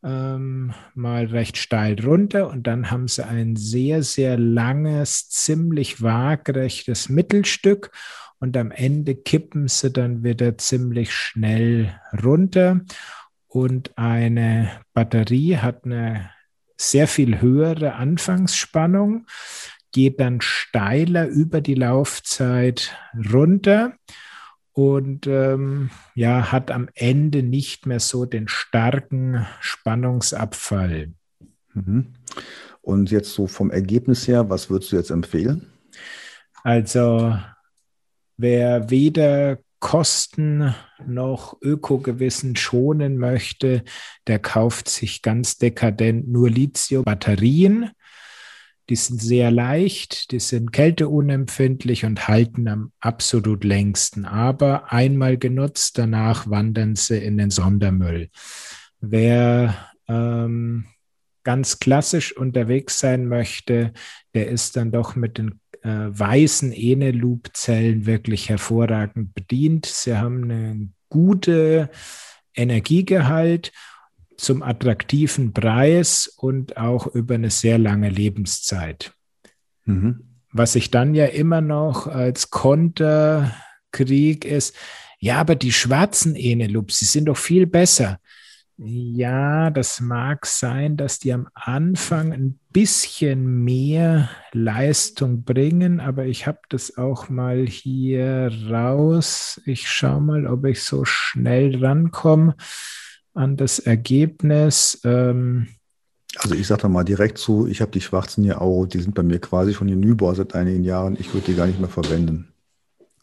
ähm, 0.05 0.73
mal 0.95 1.27
recht 1.27 1.57
steil 1.57 1.97
runter 2.05 2.51
und 2.51 2.67
dann 2.67 2.91
haben 2.91 3.09
sie 3.09 3.25
ein 3.25 3.57
sehr, 3.57 4.03
sehr 4.03 4.37
langes, 4.39 5.29
ziemlich 5.29 6.03
waagerechtes 6.03 7.09
Mittelstück 7.09 7.91
und 8.43 8.57
am 8.57 8.73
Ende 8.73 9.15
kippen 9.15 9.69
sie 9.69 9.93
dann 9.93 10.25
wieder 10.25 10.59
ziemlich 10.59 11.15
schnell 11.15 11.95
runter. 12.25 12.81
Und 13.47 13.97
eine 13.97 14.69
Batterie 14.95 15.59
hat 15.59 15.85
eine 15.85 16.29
sehr 16.77 17.07
viel 17.07 17.41
höhere 17.41 17.95
Anfangsspannung, 17.95 19.27
geht 19.93 20.19
dann 20.19 20.41
steiler 20.41 21.29
über 21.29 21.61
die 21.61 21.77
Laufzeit 21.77 22.99
runter 23.33 23.95
und 24.73 25.29
ähm, 25.29 25.91
ja, 26.17 26.51
hat 26.51 26.73
am 26.73 26.89
Ende 26.95 27.45
nicht 27.45 27.87
mehr 27.87 28.01
so 28.01 28.25
den 28.25 28.49
starken 28.49 29.47
Spannungsabfall. 29.61 31.13
Mhm. 31.75 32.15
Und 32.81 33.13
jetzt 33.13 33.35
so 33.35 33.47
vom 33.47 33.71
Ergebnis 33.71 34.27
her, 34.27 34.51
was 34.51 34.69
würdest 34.69 34.91
du 34.91 34.97
jetzt 34.97 35.11
empfehlen? 35.11 35.69
Also 36.65 37.37
wer 38.37 38.91
weder 38.91 39.59
Kosten 39.83 40.75
noch 41.05 41.61
Ökogewissen 41.61 42.55
schonen 42.55 43.19
möchte, 43.19 43.83
der 44.29 44.39
kauft 44.39 44.89
sich 44.89 45.23
ganz 45.23 45.59
dekadent 45.59 46.29
nur 46.29 46.49
Lithium-Batterien. 46.49 47.91
Die 48.89 48.97
sind 48.97 49.21
sehr 49.21 49.51
leicht, 49.51 50.31
die 50.31 50.39
sind 50.39 50.73
kälteunempfindlich 50.73 52.05
und 52.05 52.29
halten 52.29 52.69
am 52.69 52.93
absolut 53.01 53.65
längsten. 53.65 54.25
Aber 54.25 54.93
einmal 54.93 55.37
genutzt, 55.37 55.99
danach 55.99 56.49
wandern 56.49 56.95
sie 56.95 57.19
in 57.19 57.37
den 57.37 57.51
Sondermüll. 57.51 58.31
Wer 59.01 59.75
ähm, 60.07 60.87
ganz 61.45 61.79
klassisch 61.79 62.37
unterwegs 62.37 62.99
sein 62.99 63.27
möchte, 63.27 63.93
der 64.35 64.49
ist 64.49 64.77
dann 64.77 64.93
doch 64.93 65.17
mit 65.17 65.39
den 65.39 65.61
äh, 65.83 65.89
weißen 65.89 66.73
Eneloop-Zellen 66.73 68.07
wirklich 68.07 68.49
hervorragend 68.49 69.35
bedient. 69.35 69.87
Sie 69.87 70.17
haben 70.17 70.45
einen 70.45 70.95
guten 71.09 71.89
Energiegehalt 72.55 73.73
zum 74.37 74.63
attraktiven 74.63 75.53
Preis 75.53 76.27
und 76.37 76.77
auch 76.77 77.07
über 77.07 77.35
eine 77.35 77.51
sehr 77.51 77.79
lange 77.79 78.09
Lebenszeit. 78.09 79.13
Mhm. 79.85 80.25
Was 80.53 80.75
ich 80.75 80.91
dann 80.91 81.15
ja 81.15 81.27
immer 81.27 81.61
noch 81.61 82.07
als 82.07 82.51
Konterkrieg 82.51 84.45
ist, 84.45 84.77
ja, 85.19 85.37
aber 85.37 85.55
die 85.55 85.73
schwarzen 85.73 86.35
Eneloops, 86.35 86.99
die 86.99 87.05
sind 87.05 87.27
doch 87.27 87.37
viel 87.37 87.67
besser. 87.67 88.19
Ja, 88.79 89.71
das 89.71 90.01
mag 90.01 90.47
sein, 90.47 90.97
dass 90.97 91.19
die 91.19 91.33
am 91.33 91.49
Anfang 91.55 92.33
ein 92.33 92.59
bisschen 92.71 93.63
mehr 93.63 94.31
Leistung 94.53 95.45
bringen, 95.45 96.01
aber 96.01 96.25
ich 96.27 96.47
habe 96.47 96.59
das 96.69 96.97
auch 96.97 97.29
mal 97.29 97.67
hier 97.67 98.51
raus. 98.71 99.61
Ich 99.67 99.89
schaue 99.89 100.21
mal, 100.21 100.47
ob 100.47 100.65
ich 100.65 100.83
so 100.83 101.05
schnell 101.05 101.85
rankomme 101.85 102.57
an 103.35 103.57
das 103.57 103.79
Ergebnis. 103.79 105.01
Ähm, 105.05 105.69
also 106.39 106.55
ich 106.55 106.67
sage 106.67 106.83
da 106.83 106.89
mal 106.89 107.05
direkt 107.05 107.39
zu, 107.39 107.67
ich 107.67 107.81
habe 107.83 107.91
die 107.91 108.01
schwarzen 108.01 108.43
hier 108.43 108.61
auch, 108.63 108.87
die 108.87 109.01
sind 109.01 109.15
bei 109.15 109.23
mir 109.23 109.39
quasi 109.39 109.75
schon 109.75 109.89
hinüber 109.89 110.35
seit 110.35 110.55
einigen 110.55 110.83
Jahren. 110.83 111.17
Ich 111.21 111.33
würde 111.35 111.47
die 111.47 111.55
gar 111.55 111.67
nicht 111.67 111.79
mehr 111.79 111.91
verwenden. 111.91 112.49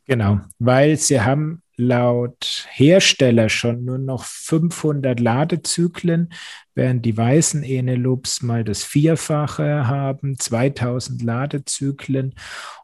Genau, 0.06 0.40
weil 0.60 0.96
sie 0.98 1.22
haben 1.22 1.62
laut 1.80 2.68
Hersteller 2.70 3.48
schon 3.48 3.86
nur 3.86 3.98
noch 3.98 4.26
500 4.26 5.20
Ladezyklen, 5.20 6.34
während 6.76 7.06
die 7.06 7.16
weißen 7.16 7.64
Eneloops 7.64 8.42
mal 8.42 8.66
das 8.66 8.84
Vierfache 8.84 9.88
haben, 9.88 10.38
2000 10.38 11.24
Ladezyklen. 11.24 12.36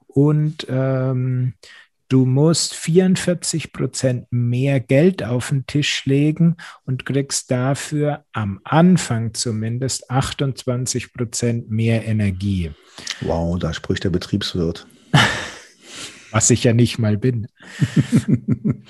Und 0.08 0.66
ähm, 0.70 1.56
du 2.08 2.26
musst 2.26 2.74
44 2.74 3.74
Prozent 3.74 4.28
mehr 4.32 4.80
Geld 4.80 5.24
auf 5.24 5.50
den 5.50 5.66
Tisch 5.68 6.06
legen 6.06 6.56
und 6.86 7.06
kriegst 7.06 7.52
dafür 7.52 8.24
am 8.32 8.62
Anfang 8.64 9.34
zumindest 9.34 10.10
28 10.10 11.12
Prozent 11.12 11.70
mehr 11.70 12.06
Energie. 12.06 12.72
Wow, 13.20 13.60
da 13.60 13.74
spricht 13.74 14.06
der 14.06 14.10
Betriebswirt. 14.10 14.88
was 16.36 16.50
ich 16.50 16.66
ja 16.66 16.74
nicht 16.74 17.00
mal 17.00 17.18
bin. 17.18 17.48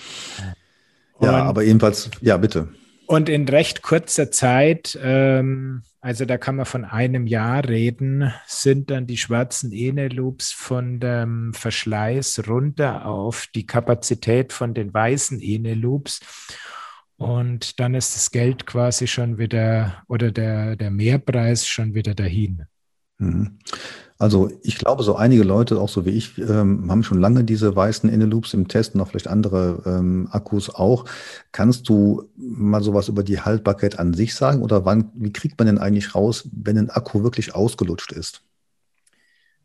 ja, 1.22 1.44
aber 1.44 1.62
jedenfalls, 1.62 2.10
ja, 2.22 2.38
bitte. 2.38 2.70
Und 3.06 3.30
in 3.30 3.48
recht 3.48 3.84
kurzer 3.84 4.32
Zeit, 4.32 4.98
ähm, 5.00 5.84
also 6.02 6.26
da 6.26 6.40
kann 6.40 6.56
man 6.56 6.66
von 6.66 6.86
einem 6.86 7.28
Jahr 7.28 7.64
reden, 7.70 8.34
sind 8.48 8.90
dann 8.90 9.06
die 9.06 9.18
schwarzen 9.18 9.72
Eneloops 9.72 10.54
von 10.54 11.00
dem 11.00 11.54
Verschleiß 11.54 12.48
runter 12.48 13.06
auf 13.06 13.46
die 13.54 13.68
Kapazität 13.68 14.52
von 14.52 14.74
den 14.74 14.92
weißen 14.92 15.40
Eneloops. 15.40 16.22
Und 17.16 17.80
dann 17.80 17.94
ist 17.94 18.16
das 18.16 18.32
Geld 18.32 18.66
quasi 18.66 19.06
schon 19.06 19.38
wieder 19.38 20.04
oder 20.08 20.32
der, 20.32 20.76
der 20.78 20.90
Mehrpreis 20.90 21.68
schon 21.68 21.94
wieder 21.94 22.16
dahin. 22.16 22.64
Mhm. 23.20 23.60
Also 24.18 24.50
ich 24.64 24.78
glaube, 24.78 25.04
so 25.04 25.16
einige 25.16 25.44
Leute, 25.44 25.80
auch 25.80 25.90
so 25.90 26.06
wie 26.06 26.12
ich, 26.12 26.38
ähm, 26.38 26.90
haben 26.90 27.04
schon 27.04 27.20
lange 27.20 27.44
diese 27.44 27.76
weißen 27.76 28.10
Inneloops 28.10 28.54
im 28.54 28.70
Test 28.70 28.98
auch 28.98 29.10
vielleicht 29.10 29.28
andere 29.28 29.84
ähm, 29.86 30.30
Akkus 30.32 30.74
auch. 30.74 31.06
Kannst 31.52 31.90
du 31.90 32.30
mal 32.38 32.82
sowas 32.82 33.10
über 33.10 33.24
die 33.24 33.42
Haltbarkeit 33.42 34.00
an 34.00 34.14
sich 34.14 34.34
sagen 34.34 34.62
oder 34.62 34.86
wann, 34.86 35.12
wie 35.16 35.34
kriegt 35.34 35.60
man 35.60 35.66
denn 35.66 35.80
eigentlich 35.80 36.16
raus, 36.16 36.48
wenn 36.54 36.78
ein 36.78 36.90
Akku 36.90 37.24
wirklich 37.24 37.56
ausgelutscht 37.56 38.14
ist? 38.14 38.42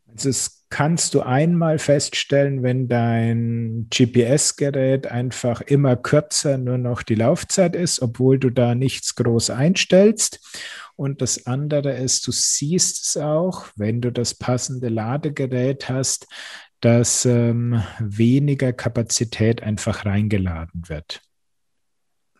Also 0.07 0.27
das 0.27 0.65
kannst 0.69 1.13
du 1.13 1.21
einmal 1.21 1.79
feststellen, 1.79 2.63
wenn 2.63 2.89
dein 2.89 3.87
GPS-Gerät 3.89 5.07
einfach 5.07 5.61
immer 5.61 5.95
kürzer 5.95 6.57
nur 6.57 6.77
noch 6.77 7.03
die 7.03 7.15
Laufzeit 7.15 7.75
ist, 7.75 8.01
obwohl 8.01 8.37
du 8.37 8.49
da 8.49 8.75
nichts 8.75 9.15
groß 9.15 9.51
einstellst. 9.51 10.39
Und 11.01 11.23
das 11.23 11.47
andere 11.47 11.93
ist, 11.93 12.27
du 12.27 12.31
siehst 12.31 13.07
es 13.07 13.17
auch, 13.17 13.65
wenn 13.75 14.01
du 14.01 14.11
das 14.11 14.35
passende 14.35 14.87
Ladegerät 14.87 15.89
hast, 15.89 16.27
dass 16.79 17.25
ähm, 17.25 17.81
weniger 17.97 18.71
Kapazität 18.71 19.63
einfach 19.63 20.05
reingeladen 20.05 20.83
wird. 20.89 21.23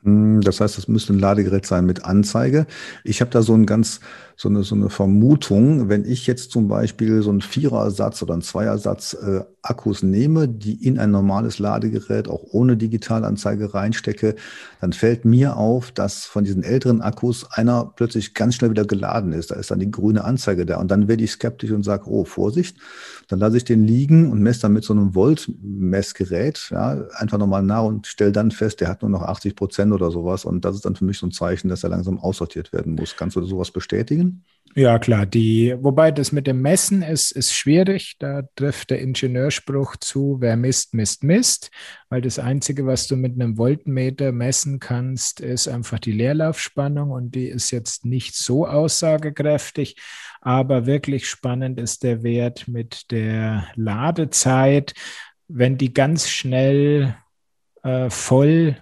Hm, 0.04 0.42
das 0.42 0.62
heißt, 0.62 0.78
es 0.78 0.88
müsste 0.88 1.14
ein 1.14 1.18
Ladegerät 1.18 1.66
sein 1.66 1.88
mit 1.88 2.06
Anzeige. 2.06 2.68
Ich 3.04 3.20
habe 3.22 3.32
da 3.32 3.42
so 3.42 3.56
ein 3.56 3.66
ganz 3.66 4.00
so 4.42 4.50
eine, 4.50 4.64
so 4.64 4.74
eine 4.74 4.90
Vermutung, 4.90 5.88
wenn 5.88 6.04
ich 6.04 6.26
jetzt 6.26 6.50
zum 6.50 6.68
Beispiel 6.68 7.22
so 7.22 7.30
einen 7.30 7.42
Vierersatz 7.42 8.24
oder 8.24 8.34
einen 8.34 8.42
Zweiersatz 8.42 9.14
äh, 9.14 9.42
Akkus 9.62 10.02
nehme, 10.02 10.48
die 10.48 10.84
in 10.84 10.98
ein 10.98 11.12
normales 11.12 11.60
Ladegerät 11.60 12.28
auch 12.28 12.42
ohne 12.50 12.76
Digitalanzeige 12.76 13.76
reinstecke, 13.76 14.34
dann 14.80 14.94
fällt 14.94 15.26
mir 15.26 15.58
auf, 15.58 15.92
dass 15.92 16.26
von 16.26 16.44
diesen 16.44 16.64
älteren 16.64 17.02
Akkus 17.02 17.52
einer 17.52 17.94
plötzlich 17.96 18.34
ganz 18.34 18.56
schnell 18.56 18.72
wieder 18.72 18.86
geladen 18.86 19.32
ist. 19.32 19.52
Da 19.52 19.56
ist 19.56 19.70
dann 19.70 19.80
die 19.80 19.92
grüne 19.92 20.24
Anzeige 20.24 20.66
da. 20.66 20.80
Und 20.80 20.90
dann 20.90 21.08
werde 21.08 21.24
ich 21.24 21.34
skeptisch 21.34 21.70
und 21.70 21.84
sage, 21.84 22.10
oh, 22.10 22.26
Vorsicht. 22.26 22.78
Dann 23.28 23.38
lasse 23.38 23.58
ich 23.58 23.64
den 23.64 23.86
liegen 23.86 24.32
und 24.32 24.42
messe 24.42 24.62
dann 24.62 24.74
mit 24.74 24.84
so 24.84 24.94
einem 24.94 25.14
Volt-Messgerät 25.14 26.70
ja, 26.72 27.06
einfach 27.14 27.38
nochmal 27.38 27.62
nach 27.62 27.84
und 27.84 28.08
stelle 28.08 28.32
dann 28.32 28.50
fest, 28.50 28.82
der 28.82 28.88
hat 28.88 29.04
nur 29.04 29.12
noch 29.12 29.22
80 29.22 29.56
Prozent 29.56 29.94
oder 29.94 30.10
sowas. 30.10 30.46
Und 30.46 30.66
das 30.66 30.78
ist 30.78 30.86
dann 30.86 30.96
für 30.96 31.06
mich 31.06 31.20
so 31.20 31.28
ein 31.28 31.32
Zeichen, 31.32 31.70
dass 31.70 31.84
er 31.84 31.92
langsam 31.92 32.20
aussortiert 32.20 32.74
werden 32.74 32.96
muss. 32.96 33.16
Kannst 33.16 33.36
du 33.36 33.44
sowas 33.44 33.70
bestätigen? 33.70 34.31
Ja, 34.74 35.00
klar. 35.00 35.26
Die, 35.26 35.76
wobei 35.80 36.12
das 36.12 36.32
mit 36.32 36.48
dem 36.48 36.62
Messen 36.62 37.02
ist, 37.02 37.32
ist 37.32 37.54
schwierig. 37.54 38.16
Da 38.20 38.44
trifft 38.56 38.90
der 38.90 39.02
Ingenieurspruch 39.02 39.98
zu, 39.98 40.38
wer 40.40 40.56
misst, 40.56 40.94
misst, 40.94 41.24
misst. 41.24 41.72
Weil 42.10 42.22
das 42.22 42.40
Einzige, 42.40 42.86
was 42.86 43.08
du 43.08 43.18
mit 43.18 43.34
einem 43.34 43.58
Voltmeter 43.58 44.32
messen 44.32 44.80
kannst, 44.80 45.42
ist 45.42 45.68
einfach 45.68 46.00
die 46.00 46.14
Leerlaufspannung 46.14 47.12
und 47.12 47.36
die 47.36 47.48
ist 47.48 47.72
jetzt 47.72 48.06
nicht 48.06 48.36
so 48.36 48.66
aussagekräftig. 48.66 49.98
Aber 50.40 50.86
wirklich 50.86 51.28
spannend 51.28 51.78
ist 51.78 52.04
der 52.04 52.24
Wert 52.24 52.70
mit 52.70 53.12
der 53.12 53.68
Ladezeit. 53.76 54.94
Wenn 55.50 55.78
die 55.78 55.94
ganz 55.94 56.30
schnell 56.30 57.18
äh, 57.84 58.10
voll 58.10 58.78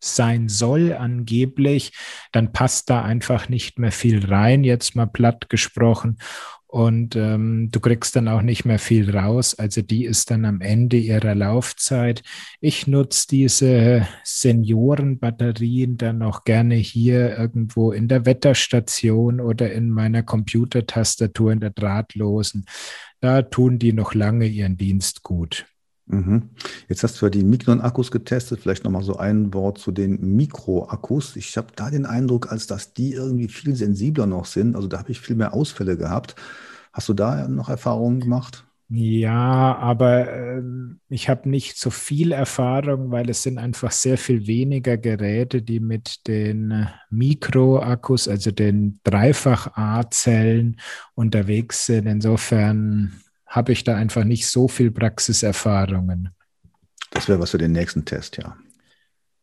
sein 0.00 0.48
soll 0.48 0.92
angeblich, 0.92 1.92
dann 2.32 2.52
passt 2.52 2.90
da 2.90 3.02
einfach 3.02 3.48
nicht 3.48 3.78
mehr 3.78 3.92
viel 3.92 4.24
rein, 4.26 4.64
jetzt 4.64 4.96
mal 4.96 5.06
platt 5.06 5.48
gesprochen. 5.48 6.18
Und 6.68 7.14
ähm, 7.16 7.70
du 7.70 7.80
kriegst 7.80 8.16
dann 8.16 8.28
auch 8.28 8.42
nicht 8.42 8.64
mehr 8.64 8.78
viel 8.78 9.16
raus. 9.16 9.54
Also 9.54 9.82
die 9.82 10.04
ist 10.04 10.30
dann 10.30 10.44
am 10.44 10.60
Ende 10.60 10.96
ihrer 10.96 11.34
Laufzeit. 11.34 12.22
Ich 12.60 12.86
nutze 12.86 13.28
diese 13.30 14.06
Seniorenbatterien 14.24 15.96
dann 15.96 16.22
auch 16.22 16.44
gerne 16.44 16.74
hier 16.74 17.38
irgendwo 17.38 17.92
in 17.92 18.08
der 18.08 18.26
Wetterstation 18.26 19.40
oder 19.40 19.72
in 19.72 19.90
meiner 19.90 20.22
Computertastatur 20.22 21.52
in 21.52 21.60
der 21.60 21.70
drahtlosen. 21.70 22.66
Da 23.20 23.42
tun 23.42 23.78
die 23.78 23.92
noch 23.92 24.12
lange 24.12 24.46
ihren 24.46 24.76
Dienst 24.76 25.22
gut. 25.22 25.66
Mhm. 26.06 26.50
Jetzt 26.88 27.02
hast 27.02 27.20
du 27.20 27.26
ja 27.26 27.30
die 27.30 27.42
Mignon-Akkus 27.42 28.10
getestet. 28.10 28.60
Vielleicht 28.60 28.84
nochmal 28.84 29.02
so 29.02 29.16
ein 29.16 29.52
Wort 29.52 29.78
zu 29.78 29.90
den 29.90 30.36
Mikro-Akkus. 30.36 31.36
Ich 31.36 31.56
habe 31.56 31.68
da 31.74 31.90
den 31.90 32.06
Eindruck, 32.06 32.50
als 32.52 32.66
dass 32.66 32.94
die 32.94 33.12
irgendwie 33.12 33.48
viel 33.48 33.74
sensibler 33.74 34.26
noch 34.26 34.44
sind. 34.44 34.76
Also 34.76 34.88
da 34.88 34.98
habe 34.98 35.10
ich 35.10 35.20
viel 35.20 35.36
mehr 35.36 35.52
Ausfälle 35.52 35.96
gehabt. 35.96 36.36
Hast 36.92 37.08
du 37.08 37.14
da 37.14 37.48
noch 37.48 37.68
Erfahrungen 37.68 38.20
gemacht? 38.20 38.64
Ja, 38.88 39.76
aber 39.78 40.30
äh, 40.30 40.62
ich 41.08 41.28
habe 41.28 41.48
nicht 41.48 41.76
so 41.76 41.90
viel 41.90 42.30
Erfahrung, 42.30 43.10
weil 43.10 43.28
es 43.28 43.42
sind 43.42 43.58
einfach 43.58 43.90
sehr 43.90 44.16
viel 44.16 44.46
weniger 44.46 44.96
Geräte, 44.96 45.60
die 45.60 45.80
mit 45.80 46.28
den 46.28 46.86
Mikro-Akkus, 47.10 48.28
also 48.28 48.52
den 48.52 49.00
Dreifach-A-Zellen 49.02 50.80
unterwegs 51.14 51.86
sind. 51.86 52.06
Insofern 52.06 53.20
habe 53.46 53.72
ich 53.72 53.84
da 53.84 53.94
einfach 53.94 54.24
nicht 54.24 54.46
so 54.46 54.68
viel 54.68 54.90
Praxiserfahrungen. 54.90 56.30
Das 57.10 57.28
wäre 57.28 57.40
was 57.40 57.50
für 57.50 57.58
den 57.58 57.72
nächsten 57.72 58.04
Test, 58.04 58.36
ja. 58.36 58.56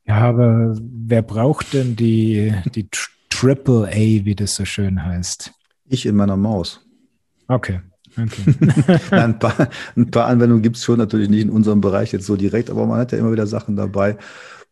Ja, 0.06 0.18
aber 0.18 0.76
wer 0.82 1.22
braucht 1.22 1.74
denn 1.74 1.96
die, 1.96 2.54
die 2.76 2.90
Triple 3.30 3.88
A, 3.88 4.26
wie 4.26 4.36
das 4.36 4.56
so 4.56 4.66
schön 4.66 5.04
heißt? 5.04 5.52
Ich 5.86 6.06
in 6.06 6.16
meiner 6.16 6.38
Maus. 6.38 6.86
Okay. 7.48 7.80
okay. 8.18 9.00
ein, 9.12 9.40
paar, 9.40 9.70
ein 9.96 10.12
paar 10.12 10.28
Anwendungen 10.28 10.62
gibt 10.62 10.76
es 10.76 10.84
schon 10.84 10.98
natürlich 10.98 11.30
nicht 11.30 11.44
in 11.44 11.50
unserem 11.50 11.82
Bereich 11.82 12.12
jetzt 12.12 12.26
so 12.26 12.36
direkt, 12.36 12.70
aber 12.70 12.86
man 12.86 13.00
hat 13.00 13.12
ja 13.12 13.18
immer 13.18 13.32
wieder 13.32 13.48
Sachen 13.48 13.76
dabei, 13.76 14.18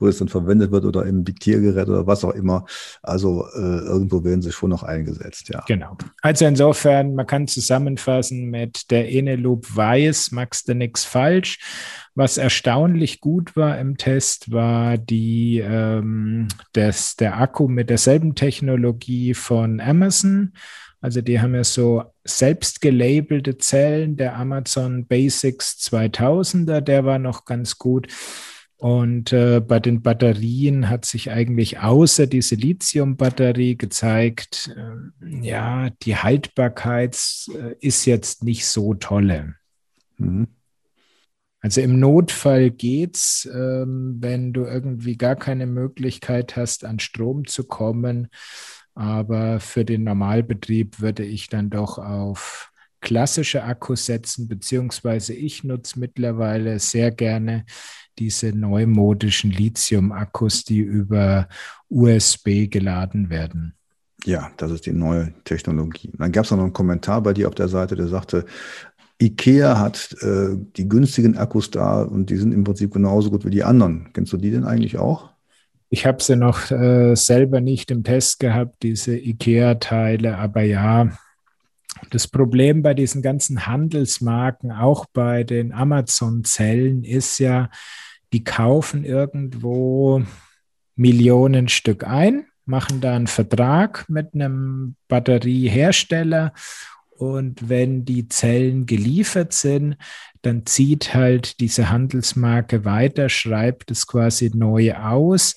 wo 0.01 0.07
es 0.07 0.17
dann 0.17 0.27
verwendet 0.27 0.71
wird 0.71 0.85
oder 0.85 1.05
im 1.05 1.23
Diktiergerät 1.23 1.87
oder 1.87 2.07
was 2.07 2.25
auch 2.25 2.33
immer. 2.33 2.65
Also 3.03 3.45
äh, 3.55 3.59
irgendwo 3.59 4.23
werden 4.23 4.41
sie 4.41 4.51
schon 4.51 4.71
noch 4.71 4.83
eingesetzt, 4.83 5.49
ja. 5.49 5.63
Genau. 5.67 5.97
Also 6.21 6.45
insofern, 6.45 7.15
man 7.15 7.27
kann 7.27 7.47
zusammenfassen 7.47 8.49
mit 8.49 8.89
der 8.91 9.11
Eneloop 9.11 9.75
weiß, 9.75 10.31
machst 10.31 10.67
du 10.67 10.75
nichts 10.75 11.03
falsch. 11.03 11.59
Was 12.15 12.37
erstaunlich 12.37 13.21
gut 13.21 13.55
war 13.55 13.77
im 13.79 13.95
Test, 13.95 14.51
war 14.51 14.97
die, 14.97 15.59
ähm, 15.59 16.49
das, 16.73 17.15
der 17.15 17.39
Akku 17.39 17.69
mit 17.69 17.89
derselben 17.89 18.35
Technologie 18.35 19.33
von 19.33 19.79
Amazon. 19.79 20.53
Also 20.99 21.21
die 21.21 21.39
haben 21.39 21.55
ja 21.55 21.63
so 21.63 22.03
selbst 22.23 22.81
gelabelte 22.81 23.57
Zellen. 23.57 24.17
Der 24.17 24.35
Amazon 24.35 25.07
Basics 25.07 25.77
2000er, 25.79 26.81
der 26.81 27.05
war 27.05 27.17
noch 27.17 27.45
ganz 27.45 27.77
gut. 27.77 28.07
Und 28.81 29.31
äh, 29.31 29.59
bei 29.59 29.79
den 29.79 30.01
Batterien 30.01 30.89
hat 30.89 31.05
sich 31.05 31.29
eigentlich 31.29 31.77
außer 31.81 32.25
die 32.25 32.41
Silizium-Batterie 32.41 33.77
gezeigt, 33.77 34.75
äh, 34.75 35.45
ja, 35.45 35.91
die 36.01 36.15
Haltbarkeit 36.15 37.15
äh, 37.53 37.75
ist 37.79 38.05
jetzt 38.05 38.43
nicht 38.43 38.65
so 38.65 38.95
tolle. 38.95 39.53
Mhm. 40.17 40.47
Also 41.59 41.81
im 41.81 41.99
Notfall 41.99 42.71
geht's, 42.71 43.47
ähm, 43.53 44.17
wenn 44.19 44.51
du 44.51 44.65
irgendwie 44.65 45.15
gar 45.15 45.35
keine 45.35 45.67
Möglichkeit 45.67 46.55
hast, 46.55 46.83
an 46.83 46.97
Strom 46.97 47.45
zu 47.45 47.65
kommen. 47.65 48.29
Aber 48.95 49.59
für 49.59 49.85
den 49.85 50.05
Normalbetrieb 50.05 51.01
würde 51.01 51.23
ich 51.23 51.49
dann 51.49 51.69
doch 51.69 51.99
auf 51.99 52.71
klassische 52.99 53.63
Akkus 53.63 54.07
setzen, 54.07 54.47
beziehungsweise 54.47 55.35
ich 55.35 55.63
nutze 55.63 55.99
mittlerweile 55.99 56.79
sehr 56.79 57.11
gerne 57.11 57.65
diese 58.21 58.55
neumodischen 58.55 59.49
Lithium-Akkus, 59.49 60.63
die 60.63 60.77
über 60.77 61.47
USB 61.89 62.67
geladen 62.69 63.31
werden. 63.31 63.73
Ja, 64.25 64.51
das 64.57 64.69
ist 64.69 64.85
die 64.85 64.93
neue 64.93 65.33
Technologie. 65.43 66.11
Dann 66.19 66.31
gab 66.31 66.45
es 66.45 66.51
noch 66.51 66.59
einen 66.59 66.71
Kommentar 66.71 67.23
bei 67.23 67.33
dir 67.33 67.47
auf 67.47 67.55
der 67.55 67.67
Seite, 67.67 67.95
der 67.95 68.07
sagte, 68.07 68.45
IKEA 69.19 69.79
hat 69.79 70.15
äh, 70.21 70.55
die 70.77 70.87
günstigen 70.87 71.35
Akkus 71.35 71.71
da 71.71 72.03
und 72.03 72.29
die 72.29 72.37
sind 72.37 72.53
im 72.53 72.63
Prinzip 72.63 72.93
genauso 72.93 73.31
gut 73.31 73.43
wie 73.43 73.49
die 73.49 73.63
anderen. 73.63 74.09
Kennst 74.13 74.33
du 74.33 74.37
die 74.37 74.51
denn 74.51 74.65
eigentlich 74.65 74.99
auch? 74.99 75.31
Ich 75.89 76.05
habe 76.05 76.21
sie 76.21 76.35
noch 76.35 76.69
äh, 76.69 77.15
selber 77.15 77.59
nicht 77.59 77.89
im 77.89 78.03
Test 78.03 78.39
gehabt, 78.39 78.83
diese 78.83 79.17
IKEA-Teile, 79.17 80.37
aber 80.37 80.61
ja, 80.61 81.09
das 82.11 82.27
Problem 82.27 82.81
bei 82.81 82.93
diesen 82.93 83.21
ganzen 83.21 83.65
Handelsmarken, 83.65 84.71
auch 84.71 85.05
bei 85.11 85.43
den 85.43 85.71
Amazon-Zellen, 85.71 87.03
ist 87.03 87.39
ja, 87.39 87.69
die 88.33 88.43
kaufen 88.43 89.03
irgendwo 89.03 90.23
Millionen 90.95 91.67
Stück 91.67 92.05
ein, 92.05 92.45
machen 92.65 93.01
da 93.01 93.15
einen 93.15 93.27
Vertrag 93.27 94.05
mit 94.07 94.33
einem 94.33 94.95
Batteriehersteller 95.07 96.53
und 97.21 97.69
wenn 97.69 98.03
die 98.03 98.27
Zellen 98.29 98.87
geliefert 98.87 99.53
sind, 99.53 99.95
dann 100.41 100.65
zieht 100.65 101.13
halt 101.13 101.59
diese 101.59 101.91
Handelsmarke 101.91 102.83
weiter, 102.83 103.29
schreibt 103.29 103.91
es 103.91 104.07
quasi 104.07 104.49
neu 104.55 104.95
aus 104.95 105.55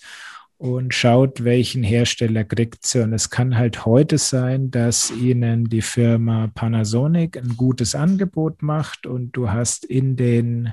und 0.59 0.93
schaut, 0.93 1.43
welchen 1.43 1.83
Hersteller 1.83 2.45
kriegt 2.45 2.85
sie. 2.85 3.03
Und 3.03 3.15
es 3.15 3.31
kann 3.31 3.57
halt 3.57 3.87
heute 3.87 4.19
sein, 4.19 4.71
dass 4.71 5.11
Ihnen 5.11 5.65
die 5.65 5.81
Firma 5.81 6.51
Panasonic 6.55 7.39
ein 7.39 7.57
gutes 7.57 7.95
Angebot 7.95 8.63
macht 8.63 9.07
und 9.07 9.33
du 9.33 9.51
hast 9.51 9.87
in 9.87 10.17
den 10.17 10.73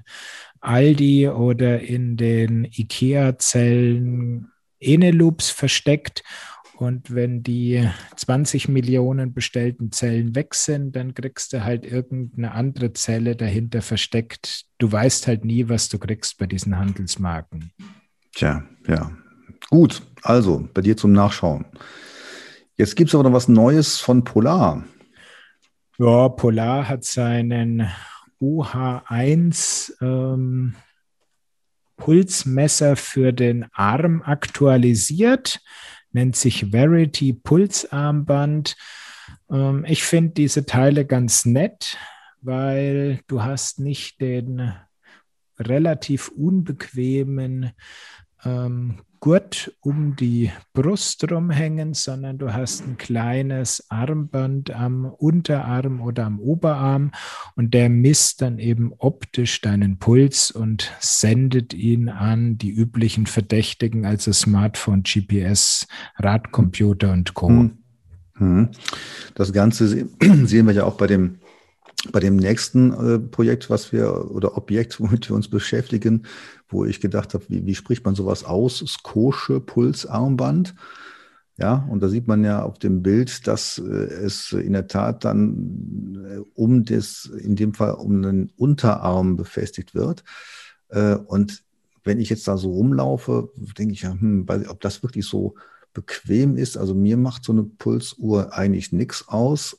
Aldi 0.62 1.27
oder 1.27 1.82
in 1.82 2.18
den 2.18 2.65
IKEA-Zellen 2.65 4.51
Eneloops 4.79 5.50
versteckt. 5.50 6.24
Und 6.77 7.14
wenn 7.14 7.44
die 7.44 7.88
20 8.16 8.68
Millionen 8.68 9.33
bestellten 9.33 9.92
Zellen 9.92 10.33
weg 10.36 10.55
sind, 10.55 10.96
dann 10.96 11.14
kriegst 11.14 11.53
du 11.53 11.64
halt 11.64 11.86
irgendeine 11.86 12.53
andere 12.53 12.94
Zelle 12.94 13.36
dahinter 13.36 13.83
versteckt. 13.83 14.66
Du 14.79 14.92
weißt 14.92 15.27
halt 15.27 15.46
nie, 15.46 15.70
was 15.70 15.90
du 15.90 16.00
kriegst 16.00 16.40
bei 16.40 16.48
diesen 16.48 16.79
Handelsmarken. 16.79 17.72
Tja, 18.33 18.64
ja. 18.88 19.12
Gut, 19.70 20.01
also 20.24 20.68
bei 20.74 20.81
dir 20.81 20.98
zum 20.98 21.12
Nachschauen. 21.12 21.66
Jetzt 22.77 22.96
gibt 22.96 23.09
es 23.09 23.16
aber 23.16 23.25
noch 23.25 23.33
was 23.33 23.48
Neues 23.48 24.00
von 24.00 24.24
Polar. 24.24 24.83
Ja, 26.00 26.29
Polar 26.29 26.90
hat 26.90 27.03
seinen 27.03 27.88
UH1 28.42 29.94
ähm, 30.01 30.75
Pulsmesser 31.98 32.96
für 32.96 33.32
den 33.32 33.68
Arm 33.74 34.24
aktualisiert, 34.24 35.60
nennt 36.12 36.36
sich 36.36 36.72
Verity 36.72 37.34
Pulsarmband. 37.34 38.75
Ähm, 39.51 39.86
ich 39.88 40.04
finde 40.04 40.32
diese 40.32 40.66
Teile 40.66 41.06
ganz 41.06 41.46
nett, 41.46 41.98
weil 42.42 43.20
du 43.27 43.44
hast 43.44 43.80
nicht 43.80 44.20
den 44.20 44.74
relativ 45.60 46.30
unbequemen 46.30 47.72
ähm, 48.44 49.01
Gurt 49.22 49.72
um 49.81 50.16
die 50.16 50.51
Brust 50.74 51.31
rumhängen, 51.31 51.94
sondern 51.94 52.40
du 52.40 52.53
hast 52.53 52.88
ein 52.88 52.98
kleines 52.98 53.86
Armband 53.90 54.72
am 54.72 55.05
Unterarm 55.05 56.01
oder 56.01 56.25
am 56.25 56.40
Oberarm 56.40 57.12
und 57.55 57.75
der 57.75 57.90
misst 57.90 58.42
dann 58.42 58.57
eben 58.57 58.94
optisch 58.98 59.62
deinen 59.62 60.00
Puls 60.00 60.50
und 60.50 60.92
sendet 61.00 61.75
ihn 61.75 62.10
an 62.10 62.57
die 62.57 62.72
üblichen 62.72 63.27
Verdächtigen, 63.27 64.07
also 64.07 64.34
Smartphone, 64.34 65.03
GPS, 65.03 65.88
Radcomputer 66.18 67.14
und 67.14 67.36
Co. 67.36 67.50
Hm. 67.50 67.77
Hm. 68.38 68.70
Das 69.36 69.53
Ganze 69.53 69.88
sehen 70.46 70.66
wir 70.66 70.74
ja 70.74 70.84
auch 70.84 70.98
bei 70.98 71.05
dem 71.05 71.38
bei 72.11 72.20
dem 72.20 72.35
nächsten 72.35 72.94
äh, 72.94 73.20
Projekt, 73.20 73.70
was 73.70 73.92
wir 73.92 74.31
oder 74.31 74.57
Objekt, 74.57 75.00
womit 75.00 75.29
wir 75.29 75.35
uns 75.35 75.50
beschäftigen, 75.50 76.24
wo 76.68 76.85
ich 76.85 77.01
gedacht 77.01 77.33
habe, 77.33 77.46
wie, 77.50 77.66
wie 77.66 77.75
spricht 77.75 78.05
man 78.05 78.16
sowas 78.16 78.44
aus? 78.44 78.83
Skosche 78.87 79.59
Pulsarmband. 79.59 80.75
Ja, 81.57 81.85
und 81.90 82.01
da 82.01 82.09
sieht 82.09 82.27
man 82.27 82.44
ja 82.44 82.64
auf 82.64 82.79
dem 82.79 83.03
Bild, 83.03 83.46
dass 83.46 83.77
äh, 83.77 83.83
es 83.83 84.51
in 84.51 84.74
der 84.74 84.87
Tat 84.87 85.25
dann 85.25 86.25
äh, 86.25 86.40
um 86.55 86.85
das, 86.85 87.25
in 87.25 87.55
dem 87.55 87.74
Fall 87.74 87.94
um 87.94 88.22
den 88.24 88.51
Unterarm 88.57 89.35
befestigt 89.35 89.94
wird. 89.94 90.24
Äh, 90.90 91.16
und 91.16 91.64
wenn 92.03 92.20
ich 92.20 92.29
jetzt 92.29 92.48
da 92.48 92.57
so 92.57 92.72
rumlaufe, 92.72 93.51
denke 93.77 93.94
ich 93.94 94.01
ja, 94.01 94.11
hm, 94.11 94.48
weiß 94.48 94.64
ich, 94.64 94.70
ob 94.70 94.79
das 94.81 95.03
wirklich 95.03 95.25
so 95.25 95.55
bequem 95.94 96.57
ist. 96.57 96.77
Also 96.77 96.96
mir 96.96 97.18
macht 97.18 97.44
so 97.44 97.51
eine 97.51 97.64
Pulsuhr 97.64 98.53
eigentlich 98.53 98.92
nichts 98.92 99.27
aus. 99.27 99.77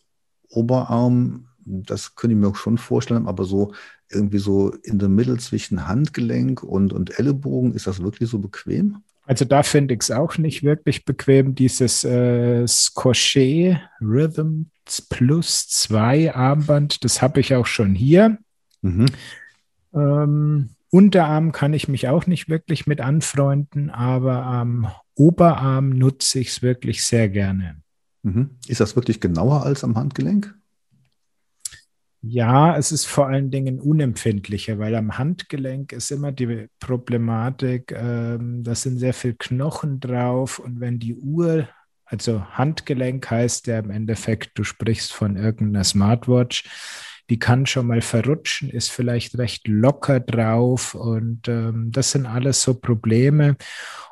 Oberarm 0.48 1.48
das 1.64 2.14
könnte 2.14 2.34
ich 2.34 2.40
mir 2.40 2.48
auch 2.48 2.56
schon 2.56 2.78
vorstellen, 2.78 3.26
aber 3.26 3.44
so 3.44 3.72
irgendwie 4.10 4.38
so 4.38 4.70
in 4.82 4.98
der 4.98 5.08
Mitte 5.08 5.36
zwischen 5.38 5.88
Handgelenk 5.88 6.62
und, 6.62 6.92
und 6.92 7.18
Ellenbogen, 7.18 7.74
ist 7.74 7.86
das 7.86 8.02
wirklich 8.02 8.28
so 8.28 8.38
bequem? 8.38 8.98
Also 9.24 9.44
da 9.44 9.62
finde 9.62 9.94
ich 9.94 10.00
es 10.00 10.10
auch 10.10 10.36
nicht 10.36 10.62
wirklich 10.62 11.04
bequem, 11.04 11.54
dieses 11.54 12.04
äh, 12.04 12.66
Scochet 12.66 13.78
Rhythm 14.00 14.64
Plus 15.08 15.68
2 15.68 16.34
Armband, 16.34 17.04
das 17.04 17.22
habe 17.22 17.40
ich 17.40 17.54
auch 17.54 17.66
schon 17.66 17.94
hier. 17.94 18.38
Mhm. 18.82 19.06
Ähm, 19.94 20.70
Unterarm 20.90 21.52
kann 21.52 21.72
ich 21.72 21.88
mich 21.88 22.08
auch 22.08 22.26
nicht 22.26 22.50
wirklich 22.50 22.86
mit 22.86 23.00
anfreunden, 23.00 23.88
aber 23.88 24.44
am 24.44 24.88
Oberarm 25.14 25.90
nutze 25.90 26.40
ich 26.40 26.48
es 26.48 26.62
wirklich 26.62 27.04
sehr 27.04 27.28
gerne. 27.28 27.80
Mhm. 28.22 28.50
Ist 28.66 28.80
das 28.80 28.96
wirklich 28.96 29.20
genauer 29.20 29.64
als 29.64 29.84
am 29.84 29.96
Handgelenk? 29.96 30.54
Ja, 32.24 32.76
es 32.76 32.92
ist 32.92 33.06
vor 33.06 33.26
allen 33.26 33.50
Dingen 33.50 33.80
unempfindlicher, 33.80 34.78
weil 34.78 34.94
am 34.94 35.18
Handgelenk 35.18 35.92
ist 35.92 36.12
immer 36.12 36.30
die 36.30 36.68
Problematik, 36.78 37.90
ähm, 37.96 38.62
da 38.62 38.76
sind 38.76 38.98
sehr 38.98 39.12
viel 39.12 39.34
Knochen 39.34 39.98
drauf 39.98 40.60
und 40.60 40.78
wenn 40.78 41.00
die 41.00 41.16
Uhr, 41.16 41.68
also 42.04 42.44
Handgelenk 42.52 43.28
heißt 43.28 43.66
ja 43.66 43.80
im 43.80 43.90
Endeffekt, 43.90 44.52
du 44.56 44.62
sprichst 44.62 45.12
von 45.12 45.34
irgendeiner 45.36 45.82
Smartwatch, 45.82 46.64
die 47.28 47.40
kann 47.40 47.66
schon 47.66 47.88
mal 47.88 48.02
verrutschen, 48.02 48.70
ist 48.70 48.92
vielleicht 48.92 49.36
recht 49.38 49.66
locker 49.66 50.20
drauf 50.20 50.94
und 50.94 51.48
ähm, 51.48 51.90
das 51.90 52.12
sind 52.12 52.26
alles 52.26 52.62
so 52.62 52.74
Probleme 52.74 53.56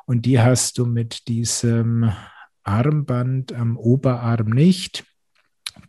und 0.05 0.25
die 0.25 0.37
hast 0.41 0.77
du 0.77 0.85
mit 0.85 1.29
diesem 1.29 2.11
Armband 2.63 3.53
am 3.53 3.77
Oberarm 3.77 4.49
nicht. 4.49 5.05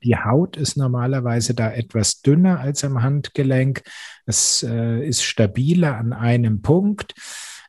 Die 0.03 0.17
Haut 0.17 0.57
ist 0.57 0.77
normalerweise 0.77 1.55
da 1.55 1.73
etwas 1.73 2.23
dünner 2.23 2.61
als 2.61 2.85
am 2.85 3.03
Handgelenk. 3.03 3.83
Es 4.27 4.63
äh, 4.63 5.07
ist 5.07 5.23
stabiler 5.23 5.97
an 5.97 6.13
einem 6.13 6.63
Punkt. 6.63 7.15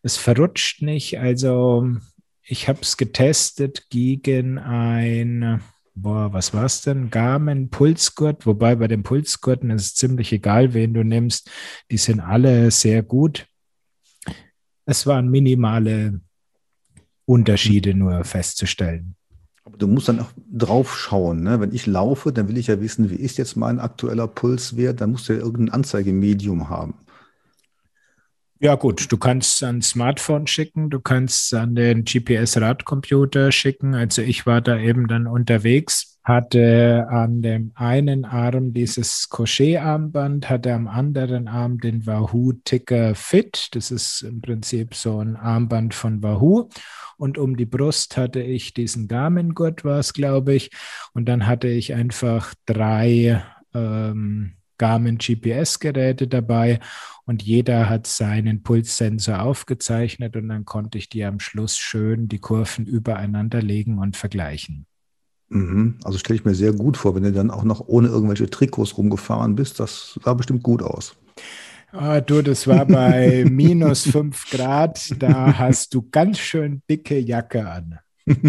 Es 0.02 0.18
verrutscht 0.18 0.82
nicht. 0.82 1.20
Also 1.20 1.88
ich 2.44 2.68
habe 2.68 2.80
es 2.82 2.98
getestet 2.98 3.90
gegen 3.90 4.58
ein 4.58 5.62
boah, 5.96 6.34
was 6.34 6.54
war 6.54 6.66
es 6.66 6.82
denn? 6.82 7.10
Garmin, 7.10 7.70
Pulsgurt, 7.70 8.46
wobei 8.46 8.76
bei 8.76 8.88
den 8.88 9.04
Pulsgurten 9.04 9.70
ist 9.70 9.86
es 9.86 9.96
ziemlich 9.96 10.32
egal, 10.32 10.74
wen 10.74 10.94
du 10.94 11.04
nimmst. 11.04 11.50
Die 11.92 11.98
sind 11.98 12.20
alle 12.20 12.72
sehr 12.72 13.04
gut. 13.04 13.48
Es 14.86 15.06
waren 15.06 15.30
minimale 15.30 16.20
Unterschiede 17.26 17.94
nur 17.94 18.24
festzustellen. 18.24 19.16
Aber 19.66 19.78
du 19.78 19.88
musst 19.88 20.10
dann 20.10 20.20
auch 20.20 20.32
drauf 20.52 20.98
schauen. 20.98 21.44
Ne? 21.44 21.60
Wenn 21.60 21.74
ich 21.74 21.86
laufe, 21.86 22.34
dann 22.34 22.48
will 22.50 22.58
ich 22.58 22.68
ja 22.68 22.82
wissen, 22.82 23.10
wie 23.10 23.16
ist 23.16 23.38
jetzt 23.38 23.56
mein 23.56 23.80
aktueller 23.80 24.28
Pulswert. 24.28 25.00
Dann 25.00 25.12
musst 25.12 25.30
du 25.30 25.34
ja 25.34 25.40
irgendein 25.40 25.74
Anzeigemedium 25.74 26.70
haben. 26.70 26.96
Ja 28.60 28.76
gut, 28.76 29.12
du 29.12 29.18
kannst 29.18 29.62
an 29.64 29.82
Smartphone 29.82 30.48
schicken, 30.48 30.90
du 30.90 31.02
kannst 31.02 31.54
an 31.54 31.76
den 31.76 32.06
GPS-Radcomputer 32.06 33.52
schicken. 33.52 33.94
Also 33.94 34.22
ich 34.22 34.46
war 34.46 34.62
da 34.62 34.78
eben 34.78 35.08
dann 35.08 35.28
unterwegs, 35.28 36.13
hatte 36.24 37.08
an 37.10 37.42
dem 37.42 37.72
einen 37.76 38.24
Arm 38.24 38.74
dieses 38.74 39.30
Crochet-Armband, 39.30 40.50
hatte 40.50 40.74
am 40.74 40.88
anderen 40.88 41.48
Arm 41.48 41.80
den 41.80 42.06
Wahoo 42.06 42.54
Ticker 42.64 43.14
Fit. 43.14 43.70
Das 43.74 43.92
ist 43.92 44.22
im 44.22 44.42
Prinzip 44.42 44.96
so 44.96 45.20
ein 45.20 45.36
Armband 45.36 45.94
von 45.94 46.24
Wahoo. 46.24 46.70
Und 47.18 47.38
um 47.38 47.58
die 47.58 47.66
Brust 47.66 48.16
hatte 48.16 48.42
ich 48.42 48.74
diesen 48.74 49.08
Garmin-Gurt, 49.08 49.84
war 49.84 50.00
es, 50.00 50.14
glaube 50.14 50.54
ich. 50.54 50.72
Und 51.14 51.28
dann 51.28 51.46
hatte 51.46 51.68
ich 51.68 51.94
einfach 51.94 52.54
drei 52.66 53.44
ähm, 53.74 54.54
Garmin 54.78 55.18
GPS-Geräte 55.18 56.28
dabei 56.28 56.80
und 57.26 57.44
jeder 57.44 57.90
hat 57.90 58.08
seinen 58.08 58.64
Pulssensor 58.64 59.42
aufgezeichnet 59.42 60.36
und 60.36 60.50
dann 60.50 60.66
konnte 60.66 60.98
ich 60.98 61.10
die 61.10 61.24
am 61.24 61.40
Schluss 61.40 61.78
schön 61.78 62.28
die 62.28 62.40
Kurven 62.40 62.86
übereinander 62.86 63.62
legen 63.62 64.00
und 64.00 64.18
vergleichen. 64.18 64.86
Mhm. 65.54 66.00
Also 66.04 66.18
stelle 66.18 66.40
ich 66.40 66.46
mir 66.46 66.56
sehr 66.56 66.74
gut 66.74 66.98
vor, 66.98 67.16
wenn 67.16 67.24
du 67.24 67.32
dann 67.32 67.52
auch 67.52 67.64
noch 67.64 67.88
ohne 67.88 68.08
irgendwelche 68.08 68.50
Trikots 68.50 68.98
rumgefahren 68.98 69.56
bist. 69.56 69.80
Das 69.80 70.20
sah 70.24 70.34
bestimmt 70.34 70.64
gut 70.64 70.82
aus. 70.82 71.16
Oh, 71.94 72.20
du, 72.26 72.42
das 72.42 72.68
war 72.68 72.86
bei 72.88 73.46
minus 73.50 74.10
fünf 74.10 74.50
Grad. 74.50 75.14
Da 75.22 75.58
hast 75.60 75.94
du 75.94 76.10
ganz 76.10 76.40
schön 76.40 76.82
dicke 76.90 77.20
Jacke 77.20 77.70
an. 77.70 78.00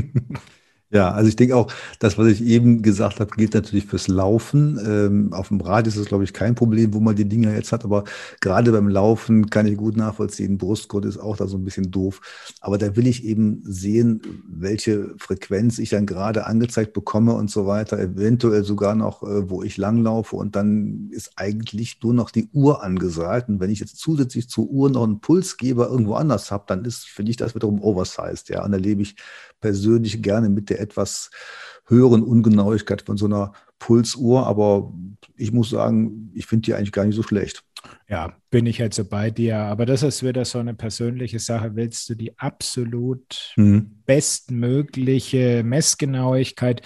Ja, 0.95 1.11
also 1.11 1.29
ich 1.29 1.35
denke 1.35 1.57
auch, 1.57 1.73
das, 1.99 2.19
was 2.19 2.29
ich 2.29 2.41
eben 2.43 2.81
gesagt 2.81 3.19
habe, 3.19 3.35
gilt 3.37 3.53
natürlich 3.55 3.85
fürs 3.85 4.07
Laufen. 4.07 4.79
Ähm, 4.87 5.33
auf 5.33 5.49
dem 5.49 5.61
Rad 5.61 5.89
ist 5.89 5.97
es, 5.97 6.07
glaube 6.07 6.23
ich, 6.23 6.33
kein 6.33 6.55
Problem, 6.55 6.95
wo 6.95 7.01
man 7.01 7.17
die 7.17 7.29
Dinger 7.29 7.53
jetzt 7.53 7.73
hat. 7.73 7.85
Aber 7.85 8.05
gerade 8.41 8.71
beim 8.71 8.87
Laufen 8.89 9.51
kann 9.51 9.67
ich 9.67 9.77
gut 9.77 9.97
nachvollziehen. 9.97 10.57
Brustgurt 10.57 11.05
ist 11.05 11.19
auch 11.19 11.37
da 11.37 11.49
so 11.49 11.57
ein 11.57 11.65
bisschen 11.65 11.91
doof. 11.91 12.21
Aber 12.61 12.79
da 12.79 12.95
will 12.95 13.09
ich 13.09 13.25
eben 13.25 13.61
sehen, 13.65 14.23
welche 14.49 15.17
Frequenz 15.19 15.81
ich 15.81 15.89
dann 15.91 16.07
gerade 16.07 16.47
angezeigt 16.47 16.93
bekomme 16.93 17.35
und 17.35 17.51
so 17.51 17.67
weiter. 17.67 17.99
Eventuell 17.99 18.63
sogar 18.63 18.95
noch, 18.95 19.25
äh, 19.25 19.51
wo 19.51 19.65
ich 19.65 19.77
langlaufe. 19.77 20.37
Und 20.37 20.55
dann 20.55 21.09
ist 21.11 21.33
eigentlich 21.35 21.99
nur 22.05 22.15
noch 22.15 22.31
die 22.31 22.49
Uhr 22.53 22.85
angesagt. 22.85 23.49
Und 23.49 23.59
wenn 23.59 23.71
ich 23.71 23.81
jetzt 23.81 23.99
zusätzlich 23.99 24.49
zur 24.49 24.71
Uhr 24.71 24.91
noch 24.91 25.03
einen 25.03 25.19
Pulsgeber 25.21 25.89
irgendwo 25.89 26.15
anders 26.15 26.53
habe, 26.53 26.65
dann 26.69 26.85
ist, 26.85 27.05
finde 27.09 27.33
ich 27.33 27.37
das 27.37 27.57
wiederum 27.57 27.83
oversized. 27.83 28.49
Ja, 28.51 28.65
und 28.65 28.71
da 28.71 28.79
lebe 28.79 29.03
ich 29.03 29.17
persönlich 29.65 30.21
gerne 30.21 30.51
mit 30.51 30.69
der 30.69 30.79
etwas 30.79 31.31
höheren 31.87 32.23
Ungenauigkeit 32.23 33.01
von 33.01 33.17
so 33.17 33.25
einer 33.25 33.53
Pulsuhr. 33.79 34.47
Aber 34.47 34.93
ich 35.39 35.53
muss 35.53 35.71
sagen, 35.71 36.31
ich 36.35 36.45
finde 36.45 36.67
die 36.67 36.75
eigentlich 36.75 36.93
gar 36.93 37.07
nicht 37.07 37.17
so 37.17 37.23
schlecht. 37.23 37.65
Ja, 38.07 38.37
bin 38.51 38.67
ich 38.67 38.83
also 38.83 39.07
bei 39.07 39.31
dir. 39.31 39.57
Aber 39.57 39.87
das 39.87 40.03
ist 40.03 40.23
wieder 40.23 40.45
so 40.45 40.59
eine 40.59 40.75
persönliche 40.75 41.39
Sache. 41.39 41.77
Willst 41.77 42.11
du 42.11 42.15
die 42.15 42.39
absolut 42.39 43.55
mhm. 43.57 44.03
bestmögliche 44.05 45.63
Messgenauigkeit? 45.65 46.83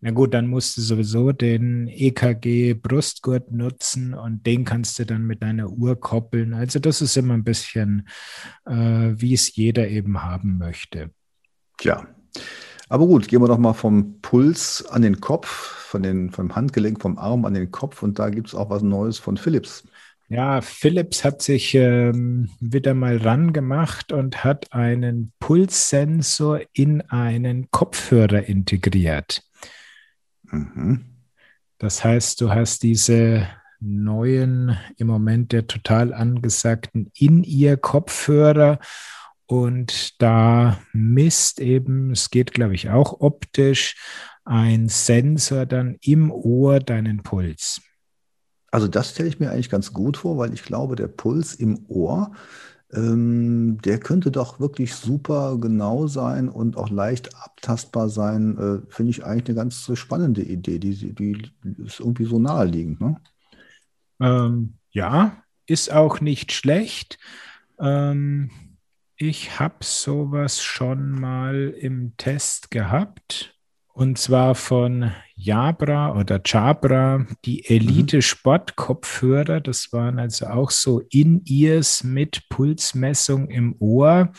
Na 0.00 0.10
gut, 0.10 0.32
dann 0.32 0.46
musst 0.46 0.78
du 0.78 0.80
sowieso 0.80 1.32
den 1.32 1.86
EKG-Brustgurt 1.88 3.52
nutzen 3.52 4.14
und 4.14 4.46
den 4.46 4.64
kannst 4.64 4.98
du 4.98 5.04
dann 5.04 5.26
mit 5.26 5.42
deiner 5.42 5.68
Uhr 5.68 6.00
koppeln. 6.00 6.54
Also 6.54 6.78
das 6.78 7.02
ist 7.02 7.18
immer 7.18 7.34
ein 7.34 7.44
bisschen, 7.44 8.08
äh, 8.64 8.72
wie 8.72 9.34
es 9.34 9.54
jeder 9.54 9.86
eben 9.88 10.22
haben 10.22 10.56
möchte. 10.56 11.10
Tja. 11.76 12.06
Aber 12.88 13.06
gut, 13.06 13.28
gehen 13.28 13.42
wir 13.42 13.48
doch 13.48 13.58
mal 13.58 13.72
vom 13.72 14.20
Puls 14.20 14.84
an 14.86 15.02
den 15.02 15.20
Kopf, 15.20 15.48
von 15.48 16.02
den, 16.02 16.30
vom 16.30 16.54
Handgelenk, 16.54 17.02
vom 17.02 17.18
Arm 17.18 17.44
an 17.44 17.54
den 17.54 17.70
Kopf. 17.70 18.02
Und 18.02 18.18
da 18.18 18.30
gibt 18.30 18.48
es 18.48 18.54
auch 18.54 18.70
was 18.70 18.82
Neues 18.82 19.18
von 19.18 19.36
Philips. 19.36 19.84
Ja, 20.28 20.60
Philips 20.60 21.22
hat 21.22 21.40
sich 21.40 21.74
ähm, 21.74 22.50
wieder 22.58 22.94
mal 22.94 23.16
ran 23.16 23.52
gemacht 23.52 24.12
und 24.12 24.42
hat 24.42 24.72
einen 24.72 25.32
Pulssensor 25.38 26.60
in 26.72 27.00
einen 27.02 27.70
Kopfhörer 27.70 28.44
integriert. 28.44 29.42
Mhm. 30.42 31.04
Das 31.78 32.02
heißt, 32.02 32.40
du 32.40 32.50
hast 32.50 32.82
diese 32.82 33.46
neuen, 33.78 34.76
im 34.96 35.06
Moment 35.06 35.52
der 35.52 35.66
total 35.66 36.12
angesagten 36.12 37.10
In-Ear-Kopfhörer 37.14 38.80
und 39.46 40.20
da 40.20 40.78
misst 40.92 41.60
eben, 41.60 42.10
es 42.10 42.30
geht, 42.30 42.52
glaube 42.52 42.74
ich, 42.74 42.90
auch 42.90 43.20
optisch, 43.20 43.96
ein 44.44 44.88
Sensor 44.88 45.66
dann 45.66 45.96
im 46.00 46.30
Ohr 46.30 46.80
deinen 46.80 47.22
Puls. 47.22 47.80
Also 48.70 48.88
das 48.88 49.10
stelle 49.10 49.28
ich 49.28 49.40
mir 49.40 49.50
eigentlich 49.50 49.70
ganz 49.70 49.92
gut 49.92 50.16
vor, 50.16 50.38
weil 50.38 50.52
ich 50.52 50.62
glaube, 50.62 50.96
der 50.96 51.08
Puls 51.08 51.54
im 51.54 51.86
Ohr, 51.88 52.32
ähm, 52.92 53.78
der 53.84 53.98
könnte 53.98 54.30
doch 54.30 54.60
wirklich 54.60 54.94
super 54.94 55.58
genau 55.58 56.06
sein 56.06 56.48
und 56.48 56.76
auch 56.76 56.90
leicht 56.90 57.34
abtastbar 57.36 58.08
sein. 58.08 58.56
Äh, 58.58 58.92
Finde 58.92 59.10
ich 59.10 59.24
eigentlich 59.24 59.48
eine 59.48 59.56
ganz 59.56 59.90
spannende 59.94 60.42
Idee. 60.42 60.78
Die, 60.78 61.14
die 61.14 61.52
ist 61.84 62.00
irgendwie 62.00 62.26
so 62.26 62.38
naheliegend. 62.38 63.00
Ne? 63.00 63.16
Ähm, 64.20 64.74
ja, 64.90 65.42
ist 65.66 65.92
auch 65.92 66.20
nicht 66.20 66.52
schlecht. 66.52 67.18
Ähm, 67.78 68.50
ich 69.16 69.58
habe 69.58 69.76
sowas 69.80 70.62
schon 70.62 71.10
mal 71.10 71.74
im 71.78 72.16
Test 72.16 72.70
gehabt. 72.70 73.54
Und 73.92 74.18
zwar 74.18 74.54
von 74.54 75.10
Jabra 75.36 76.14
oder 76.18 76.38
Jabra, 76.44 77.24
die 77.46 77.64
Elite 77.64 78.20
Sport 78.20 78.76
Kopfhörer. 78.76 79.62
Das 79.62 79.90
waren 79.90 80.18
also 80.18 80.48
auch 80.48 80.70
so 80.70 81.00
In-Ears 81.08 82.04
mit 82.04 82.46
Pulsmessung 82.50 83.48
im 83.48 83.74
Ohr. 83.78 84.32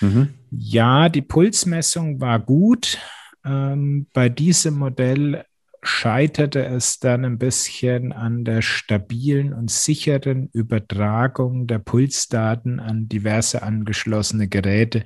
Mhm. 0.00 0.34
Ja, 0.50 1.08
die 1.08 1.22
Pulsmessung 1.22 2.20
war 2.20 2.40
gut. 2.40 2.98
Ähm, 3.44 4.08
bei 4.12 4.28
diesem 4.28 4.76
Modell 4.76 5.44
scheiterte 5.86 6.64
es 6.64 6.98
dann 6.98 7.24
ein 7.24 7.38
bisschen 7.38 8.12
an 8.12 8.44
der 8.44 8.62
stabilen 8.62 9.52
und 9.52 9.70
sicheren 9.70 10.48
Übertragung 10.52 11.66
der 11.66 11.78
Pulsdaten 11.78 12.80
an 12.80 13.08
diverse 13.08 13.62
angeschlossene 13.62 14.48
Geräte. 14.48 15.04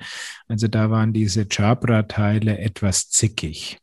Also 0.49 0.69
da 0.69 0.91
waren 0.91 1.13
diese 1.13 1.47
Jabra-Teile 1.51 2.59
etwas 2.59 3.11
zickig. 3.11 3.79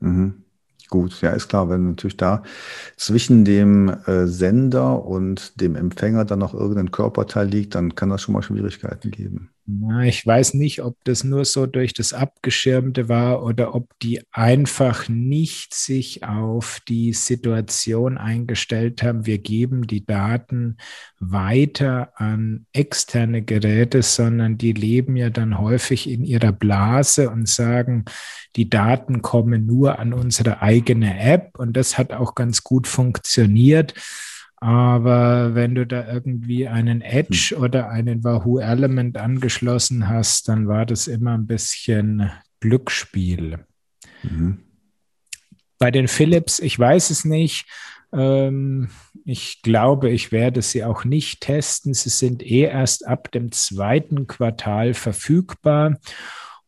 Mhm. 0.00 0.44
Gut, 0.92 1.22
ja, 1.22 1.30
ist 1.30 1.48
klar, 1.48 1.70
wenn 1.70 1.88
natürlich 1.88 2.18
da 2.18 2.42
zwischen 2.98 3.46
dem 3.46 3.88
äh, 4.04 4.26
Sender 4.26 5.06
und 5.06 5.58
dem 5.58 5.74
Empfänger 5.74 6.26
dann 6.26 6.40
noch 6.40 6.52
irgendein 6.52 6.90
Körperteil 6.90 7.48
liegt, 7.48 7.74
dann 7.74 7.94
kann 7.94 8.10
das 8.10 8.20
schon 8.20 8.34
mal 8.34 8.42
Schwierigkeiten 8.42 9.10
geben. 9.10 9.48
Na, 9.64 10.04
ich 10.04 10.26
weiß 10.26 10.54
nicht, 10.54 10.82
ob 10.82 10.96
das 11.04 11.22
nur 11.22 11.44
so 11.44 11.66
durch 11.66 11.94
das 11.94 12.12
Abgeschirmte 12.12 13.08
war 13.08 13.44
oder 13.44 13.76
ob 13.76 13.96
die 14.00 14.20
einfach 14.32 15.08
nicht 15.08 15.72
sich 15.72 16.24
auf 16.24 16.80
die 16.88 17.12
Situation 17.12 18.18
eingestellt 18.18 19.04
haben. 19.04 19.24
Wir 19.24 19.38
geben 19.38 19.86
die 19.86 20.04
Daten 20.04 20.78
weiter 21.20 22.12
an 22.16 22.66
externe 22.72 23.42
Geräte, 23.42 24.02
sondern 24.02 24.58
die 24.58 24.72
leben 24.72 25.14
ja 25.14 25.30
dann 25.30 25.58
häufig 25.58 26.10
in 26.10 26.24
ihrer 26.24 26.50
Blase 26.50 27.30
und 27.30 27.48
sagen, 27.48 28.04
die 28.56 28.68
Daten 28.68 29.22
kommen 29.22 29.64
nur 29.64 30.00
an 30.00 30.12
unsere 30.12 30.60
eigene 30.60 31.20
App 31.20 31.56
und 31.56 31.76
das 31.76 31.98
hat 31.98 32.12
auch 32.12 32.34
ganz 32.34 32.64
gut 32.64 32.88
funktioniert. 32.88 33.94
Aber 34.62 35.54
wenn 35.56 35.74
du 35.74 35.84
da 35.84 36.06
irgendwie 36.06 36.68
einen 36.68 37.00
Edge 37.00 37.56
hm. 37.56 37.62
oder 37.64 37.90
einen 37.90 38.22
Wahoo 38.22 38.60
Element 38.60 39.18
angeschlossen 39.18 40.08
hast, 40.08 40.48
dann 40.48 40.68
war 40.68 40.86
das 40.86 41.08
immer 41.08 41.34
ein 41.34 41.48
bisschen 41.48 42.30
Glücksspiel. 42.60 43.66
Mhm. 44.22 44.60
Bei 45.80 45.90
den 45.90 46.06
Philips, 46.06 46.60
ich 46.60 46.78
weiß 46.78 47.10
es 47.10 47.24
nicht. 47.24 47.66
Ähm, 48.12 48.90
ich 49.24 49.62
glaube, 49.62 50.10
ich 50.10 50.30
werde 50.30 50.62
sie 50.62 50.84
auch 50.84 51.04
nicht 51.04 51.40
testen. 51.40 51.92
Sie 51.92 52.10
sind 52.10 52.48
eh 52.48 52.66
erst 52.66 53.04
ab 53.04 53.32
dem 53.32 53.50
zweiten 53.50 54.28
Quartal 54.28 54.94
verfügbar 54.94 55.98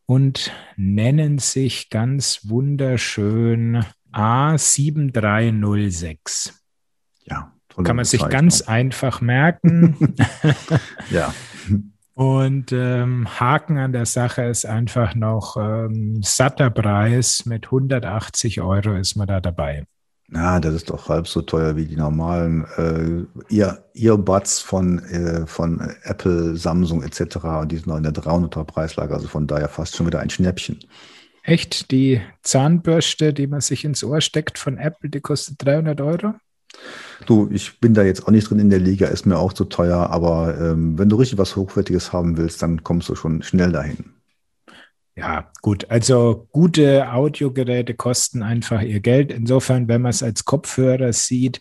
und 0.05 0.51
nennen 0.77 1.39
sich 1.39 1.91
ganz 1.91 2.49
wunderschön 2.49 3.85
A7306. 4.13 6.64
Kann 7.83 7.97
man 7.97 8.05
sich 8.05 8.29
ganz 8.29 8.63
einfach 8.63 9.21
merken. 9.21 10.15
ja. 11.11 11.35
Und 12.15 12.71
ähm, 12.71 13.27
Haken 13.41 13.79
an 13.79 13.93
der 13.93 14.07
Sache 14.07 14.43
ist 14.43 14.65
einfach 14.65 15.17
noch 15.17 15.57
ähm, 15.57 16.23
satter 16.23 16.71
Preis 16.71 17.45
mit 17.45 17.67
180 17.67 18.61
Euro 18.61 18.95
ist 18.95 19.17
man 19.17 19.27
da 19.27 19.41
dabei. 19.41 19.85
Na, 20.29 20.59
das 20.59 20.75
ist 20.75 20.91
doch 20.91 21.09
halb 21.09 21.29
so 21.29 21.43
teuer 21.43 21.77
wie 21.77 21.85
die 21.85 21.97
normalen 21.97 22.65
äh, 22.77 23.55
Ear 23.55 23.85
Earbuds 23.95 24.61
von, 24.61 25.01
äh, 25.01 25.47
von 25.47 25.81
Apple, 26.05 26.57
Samsung 26.57 27.03
etc. 27.03 27.37
Und 27.61 27.73
die 27.73 27.77
sind 27.77 27.89
noch 27.89 27.97
in 27.97 28.05
der 28.05 28.13
300er 28.13 28.65
Preislage, 28.65 29.13
also 29.13 29.29
von 29.29 29.47
daher 29.47 29.69
fast 29.69 29.97
schon 29.97 30.07
wieder 30.07 30.21
ein 30.21 30.31
Schnäppchen. 30.31 30.79
Echt? 31.43 31.91
Die 31.91 32.23
Zahnbürste, 32.43 33.35
die 33.35 33.47
man 33.47 33.61
sich 33.61 33.85
ins 33.85 34.03
Ohr 34.03 34.21
steckt 34.21 34.59
von 34.59 34.79
Apple, 34.79 35.11
die 35.11 35.21
kostet 35.21 35.65
300 35.65 36.01
Euro? 36.01 36.35
Du, 37.27 37.49
ich 37.51 37.81
bin 37.81 37.95
da 37.95 38.03
jetzt 38.03 38.27
auch 38.27 38.31
nicht 38.31 38.49
drin 38.49 38.59
in 38.59 38.71
der 38.71 38.81
Liga, 38.81 39.07
ist 39.07 39.27
mir 39.27 39.39
auch 39.39 39.53
zu 39.53 39.65
teuer, 39.65 40.11
aber 40.11 40.59
ähm, 40.61 40.99
wenn 40.99 41.09
du 41.09 41.17
richtig 41.17 41.39
was 41.39 41.57
Hochwertiges 41.57 42.13
haben 42.13 42.37
willst, 42.37 42.63
dann 42.63 42.85
kommst 42.85 43.09
du 43.09 43.15
schon 43.15 43.43
schnell 43.43 43.73
dahin. 43.73 44.15
Ja, 45.17 45.51
gut. 45.63 45.89
Also 45.91 46.49
gute 46.51 47.13
Audiogeräte 47.13 47.95
kosten 47.95 48.43
einfach 48.43 48.83
ihr 48.83 49.01
Geld. 49.01 49.31
Insofern, 49.31 49.87
wenn 49.87 50.03
man 50.03 50.11
es 50.11 50.25
als 50.25 50.45
Kopfhörer 50.45 51.13
sieht, 51.13 51.61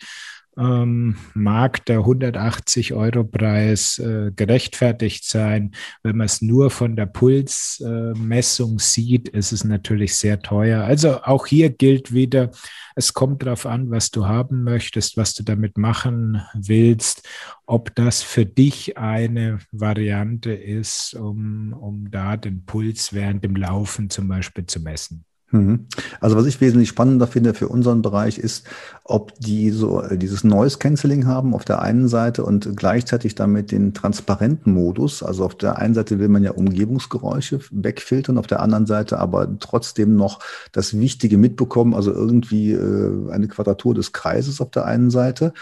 ähm, 0.58 1.16
mag 1.34 1.86
der 1.86 2.00
180 2.00 2.94
Euro 2.94 3.24
Preis 3.24 3.98
äh, 4.00 4.32
gerechtfertigt 4.36 5.26
sein. 5.26 5.72
Wenn 6.04 6.18
man 6.18 6.26
es 6.26 6.42
nur 6.42 6.70
von 6.70 6.96
der 6.96 7.06
Pulsmessung 7.06 8.76
äh, 8.76 8.80
sieht, 8.80 9.30
ist 9.30 9.52
es 9.52 9.64
natürlich 9.64 10.16
sehr 10.16 10.40
teuer. 10.42 10.84
Also 10.84 11.24
auch 11.24 11.48
hier 11.48 11.70
gilt 11.70 12.14
wieder, 12.14 12.52
es 12.96 13.14
kommt 13.14 13.44
darauf 13.44 13.66
an, 13.66 13.90
was 13.90 14.12
du 14.12 14.28
haben 14.28 14.64
möchtest, 14.64 15.18
was 15.18 15.34
du 15.34 15.44
damit 15.44 15.78
machen 15.78 16.42
willst, 16.54 17.28
ob 17.66 17.96
das 17.96 18.22
für 18.22 18.46
dich 18.46 18.98
eine 18.98 19.60
Variante 19.72 20.54
ist, 20.54 21.16
um, 21.16 21.74
um 21.74 22.12
da 22.12 22.38
den 22.38 22.66
Puls 22.66 23.14
während 23.14 23.44
dem 23.44 23.56
Laufen 23.56 24.10
zum 24.10 24.28
Beispiel 24.28 24.66
zu 24.66 24.80
messen. 24.80 25.26
Mhm. 25.54 25.86
Also 26.20 26.36
was 26.36 26.48
ich 26.48 26.60
wesentlich 26.62 26.90
spannender 26.90 27.28
finde 27.28 27.54
für 27.54 27.68
unseren 27.68 28.02
Bereich 28.02 28.40
ist, 28.40 28.66
ob 29.04 29.38
die 29.40 29.70
so 29.70 30.02
äh, 30.02 30.18
dieses 30.18 30.44
Noise 30.44 30.80
Cancelling 30.80 31.28
haben 31.28 31.54
auf 31.54 31.64
der 31.64 31.80
einen 31.80 32.08
Seite 32.08 32.44
und 32.44 32.76
gleichzeitig 32.76 33.36
damit 33.36 33.72
den 33.72 33.94
transparenten 33.94 34.74
Modus. 34.74 35.22
Also 35.22 35.46
auf 35.46 35.54
der 35.54 35.78
einen 35.78 35.94
Seite 35.94 36.18
will 36.18 36.28
man 36.28 36.44
ja 36.44 36.52
Umgebungsgeräusche 36.52 37.60
wegfiltern, 37.70 38.40
auf 38.40 38.48
der 38.48 38.62
anderen 38.62 38.88
Seite 38.88 39.20
aber 39.20 39.48
trotzdem 39.60 40.16
noch 40.16 40.40
das 40.72 40.98
Wichtige 41.00 41.38
mitbekommen, 41.38 41.94
also 41.94 42.12
irgendwie 42.12 42.72
äh, 42.72 43.32
eine 43.32 43.48
Quadratur 43.48 43.94
des 43.94 44.12
Kreises 44.12 44.60
auf 44.60 44.72
der 44.72 44.86
einen 44.86 45.12
Seite 45.12 45.54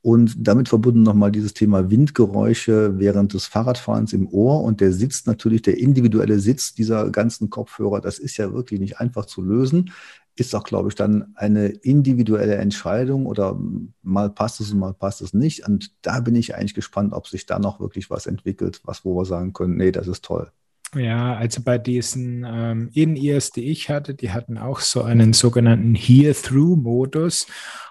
und 0.00 0.36
damit 0.38 0.68
verbunden 0.68 1.02
nochmal 1.02 1.32
dieses 1.32 1.54
Thema 1.54 1.90
Windgeräusche 1.90 2.98
während 2.98 3.34
des 3.34 3.46
Fahrradfahrens 3.46 4.12
im 4.12 4.28
Ohr 4.28 4.62
und 4.62 4.80
der 4.80 4.92
Sitz 4.92 5.26
natürlich, 5.26 5.62
der 5.62 5.78
individuelle 5.78 6.38
Sitz 6.38 6.74
dieser 6.74 7.10
ganzen 7.10 7.50
Kopfhörer, 7.50 8.00
das 8.00 8.18
ist 8.18 8.36
ja 8.36 8.52
wirklich 8.52 8.78
nicht 8.78 9.00
einfach 9.00 9.26
zu 9.26 9.42
lösen. 9.42 9.92
Ist 10.36 10.54
auch, 10.54 10.62
glaube 10.62 10.88
ich, 10.88 10.94
dann 10.94 11.32
eine 11.34 11.66
individuelle 11.66 12.54
Entscheidung 12.54 13.26
oder 13.26 13.58
mal 14.02 14.30
passt 14.30 14.60
es 14.60 14.70
und 14.70 14.78
mal 14.78 14.94
passt 14.94 15.20
es 15.20 15.34
nicht. 15.34 15.66
Und 15.66 15.90
da 16.02 16.20
bin 16.20 16.36
ich 16.36 16.54
eigentlich 16.54 16.74
gespannt, 16.74 17.12
ob 17.12 17.26
sich 17.26 17.44
da 17.44 17.58
noch 17.58 17.80
wirklich 17.80 18.08
was 18.08 18.26
entwickelt, 18.26 18.80
was 18.84 19.04
wo 19.04 19.16
wir 19.16 19.24
sagen 19.24 19.52
können, 19.52 19.76
nee, 19.76 19.90
das 19.90 20.06
ist 20.06 20.24
toll. 20.24 20.52
Ja, 20.94 21.34
also 21.34 21.62
bei 21.62 21.76
diesen 21.76 22.46
ähm, 22.48 22.88
In-Ears, 22.94 23.50
die 23.50 23.68
ich 23.68 23.90
hatte, 23.90 24.14
die 24.14 24.30
hatten 24.30 24.56
auch 24.56 24.80
so 24.80 25.02
einen 25.02 25.32
sogenannten 25.34 25.94
Hear-Through-Modus. 25.94 27.46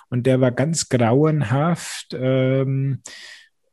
Und 0.09 0.25
der 0.25 0.41
war 0.41 0.51
ganz 0.51 0.89
grauenhaft. 0.89 2.15
Ähm, 2.17 3.01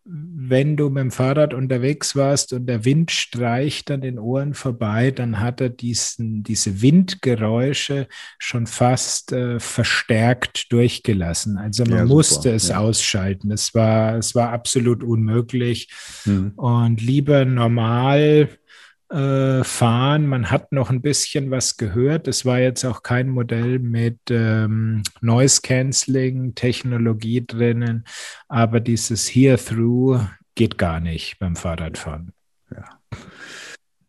wenn 0.07 0.77
du 0.77 0.91
mit 0.91 1.01
dem 1.01 1.11
Fahrrad 1.11 1.55
unterwegs 1.55 2.15
warst 2.15 2.53
und 2.53 2.67
der 2.67 2.85
Wind 2.85 3.11
streicht 3.11 3.91
an 3.91 4.03
den 4.03 4.19
Ohren 4.19 4.53
vorbei, 4.53 5.11
dann 5.11 5.41
hat 5.41 5.63
er 5.63 5.71
diesen, 5.71 6.43
diese 6.43 6.83
Windgeräusche 6.83 8.07
schon 8.39 8.67
fast 8.67 9.33
äh, 9.33 9.59
verstärkt 9.59 10.71
durchgelassen. 10.73 11.57
Also 11.57 11.85
man 11.85 11.99
ja, 11.99 12.05
musste 12.05 12.51
es 12.51 12.69
ja. 12.69 12.79
ausschalten. 12.79 13.51
Es 13.51 13.75
war, 13.75 14.17
es 14.17 14.35
war 14.35 14.51
absolut 14.51 15.03
unmöglich. 15.03 15.89
Mhm. 16.27 16.53
Und 16.57 17.01
lieber 17.01 17.47
normal 17.47 18.51
äh, 19.15 19.63
fahren. 19.63 20.27
Man 20.27 20.51
hat 20.51 20.73
noch 20.73 20.91
ein 20.91 21.01
bisschen 21.01 21.51
was 21.53 21.77
gehört. 21.77 22.27
Es 22.27 22.45
war 22.45 22.59
jetzt 22.59 22.85
auch 22.85 23.05
kein 23.05 23.29
Modell 23.29 23.79
mit 23.79 24.19
ähm, 24.29 25.05
Noise 25.21 25.61
Cancelling 25.63 26.55
Technologie 26.57 27.47
drinnen, 27.47 28.05
aber 28.49 28.81
dieses 28.81 29.29
Hear-Through 29.29 30.21
geht 30.57 30.79
gar 30.79 30.99
nicht 30.99 31.39
beim 31.39 31.55
Fahrradfahren. 31.55 32.33
Ja. 32.71 32.85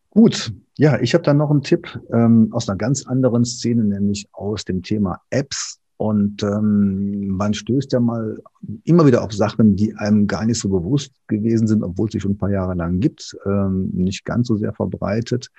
Gut, 0.09 0.51
ja, 0.77 0.99
ich 0.99 1.13
habe 1.13 1.23
dann 1.23 1.37
noch 1.37 1.51
einen 1.51 1.61
Tipp 1.61 1.99
ähm, 2.11 2.49
aus 2.51 2.67
einer 2.67 2.77
ganz 2.77 3.05
anderen 3.05 3.45
Szene, 3.45 3.83
nämlich 3.83 4.27
aus 4.31 4.65
dem 4.65 4.81
Thema 4.81 5.21
Apps. 5.29 5.79
Und 5.97 6.43
ähm, 6.43 7.29
man 7.29 7.53
stößt 7.53 7.93
ja 7.93 7.99
mal 7.99 8.41
immer 8.83 9.05
wieder 9.05 9.23
auf 9.23 9.31
Sachen, 9.31 9.75
die 9.75 9.95
einem 9.95 10.27
gar 10.27 10.45
nicht 10.45 10.59
so 10.59 10.69
bewusst 10.69 11.13
gewesen 11.27 11.67
sind, 11.67 11.83
obwohl 11.83 12.07
es 12.07 12.13
sie 12.13 12.19
schon 12.19 12.31
ein 12.31 12.37
paar 12.37 12.51
Jahre 12.51 12.75
lang 12.75 12.99
gibt, 12.99 13.35
ähm, 13.45 13.91
nicht 13.93 14.25
ganz 14.25 14.47
so 14.47 14.57
sehr 14.57 14.73
verbreitet 14.73 15.49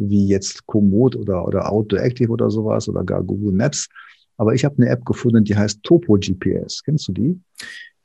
wie 0.00 0.26
jetzt 0.26 0.66
Komoot 0.66 1.14
oder, 1.14 1.46
oder 1.46 1.70
Outdoor 1.70 2.00
Active 2.00 2.30
oder 2.30 2.50
sowas 2.50 2.88
oder 2.88 3.04
gar 3.04 3.22
Google 3.22 3.52
Maps. 3.52 3.88
Aber 4.36 4.54
ich 4.54 4.64
habe 4.64 4.76
eine 4.78 4.88
App 4.88 5.04
gefunden, 5.04 5.44
die 5.44 5.56
heißt 5.56 5.82
Topo 5.82 6.14
GPS. 6.14 6.82
Kennst 6.82 7.08
du 7.08 7.12
die? 7.12 7.40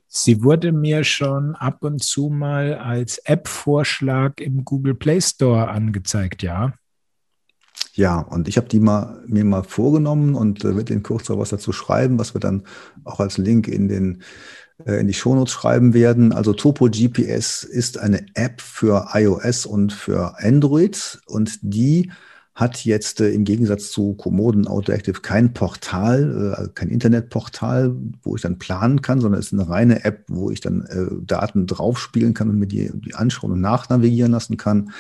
Sie 0.07 0.43
wurde 0.43 0.71
mir 0.71 1.03
schon 1.03 1.55
ab 1.55 1.83
und 1.83 2.03
zu 2.03 2.29
mal 2.29 2.75
als 2.75 3.17
App-Vorschlag 3.19 4.39
im 4.39 4.65
Google 4.65 4.95
Play 4.95 5.21
Store 5.21 5.69
angezeigt, 5.69 6.43
ja. 6.43 6.73
Ja, 7.95 8.19
und 8.19 8.49
ich 8.49 8.57
habe 8.57 8.67
die 8.67 8.81
mal, 8.81 9.23
mir 9.25 9.45
mal 9.45 9.63
vorgenommen 9.63 10.35
und 10.35 10.65
äh, 10.65 10.75
wird 10.75 10.89
in 10.89 11.01
kurzer 11.01 11.39
was 11.39 11.49
dazu 11.49 11.71
schreiben, 11.71 12.19
was 12.19 12.35
wir 12.35 12.41
dann 12.41 12.63
auch 13.05 13.21
als 13.21 13.37
Link 13.37 13.69
in 13.69 13.87
den 13.87 14.21
äh, 14.85 14.99
in 14.99 15.07
die 15.07 15.13
Shownotes 15.13 15.53
schreiben 15.53 15.93
werden. 15.93 16.33
Also 16.33 16.51
Topo 16.51 16.89
GPS 16.89 17.63
ist 17.63 17.97
eine 17.97 18.25
App 18.33 18.59
für 18.59 19.07
iOS 19.13 19.65
und 19.65 19.93
für 19.93 20.37
Android 20.39 21.21
und 21.27 21.59
die 21.61 22.11
hat 22.53 22.83
jetzt 22.83 23.21
äh, 23.21 23.31
im 23.31 23.45
Gegensatz 23.45 23.91
zu 23.91 24.13
Kommoden 24.15 24.67
Autoactive 24.67 25.21
kein 25.21 25.53
Portal, 25.53 26.57
äh, 26.57 26.69
kein 26.73 26.89
Internetportal, 26.89 27.95
wo 28.23 28.35
ich 28.35 28.41
dann 28.41 28.59
planen 28.59 29.01
kann, 29.01 29.21
sondern 29.21 29.39
es 29.39 29.47
ist 29.47 29.53
eine 29.53 29.69
reine 29.69 30.03
App, 30.03 30.25
wo 30.27 30.51
ich 30.51 30.59
dann 30.59 30.81
äh, 30.83 31.07
Daten 31.25 31.65
draufspielen 31.65 32.33
kann 32.33 32.49
und 32.49 32.59
mir 32.59 32.67
die, 32.67 32.91
die 32.93 33.15
anschauen 33.15 33.53
und 33.53 33.61
nachnavigieren 33.61 34.33
lassen 34.33 34.57
kann. 34.57 34.91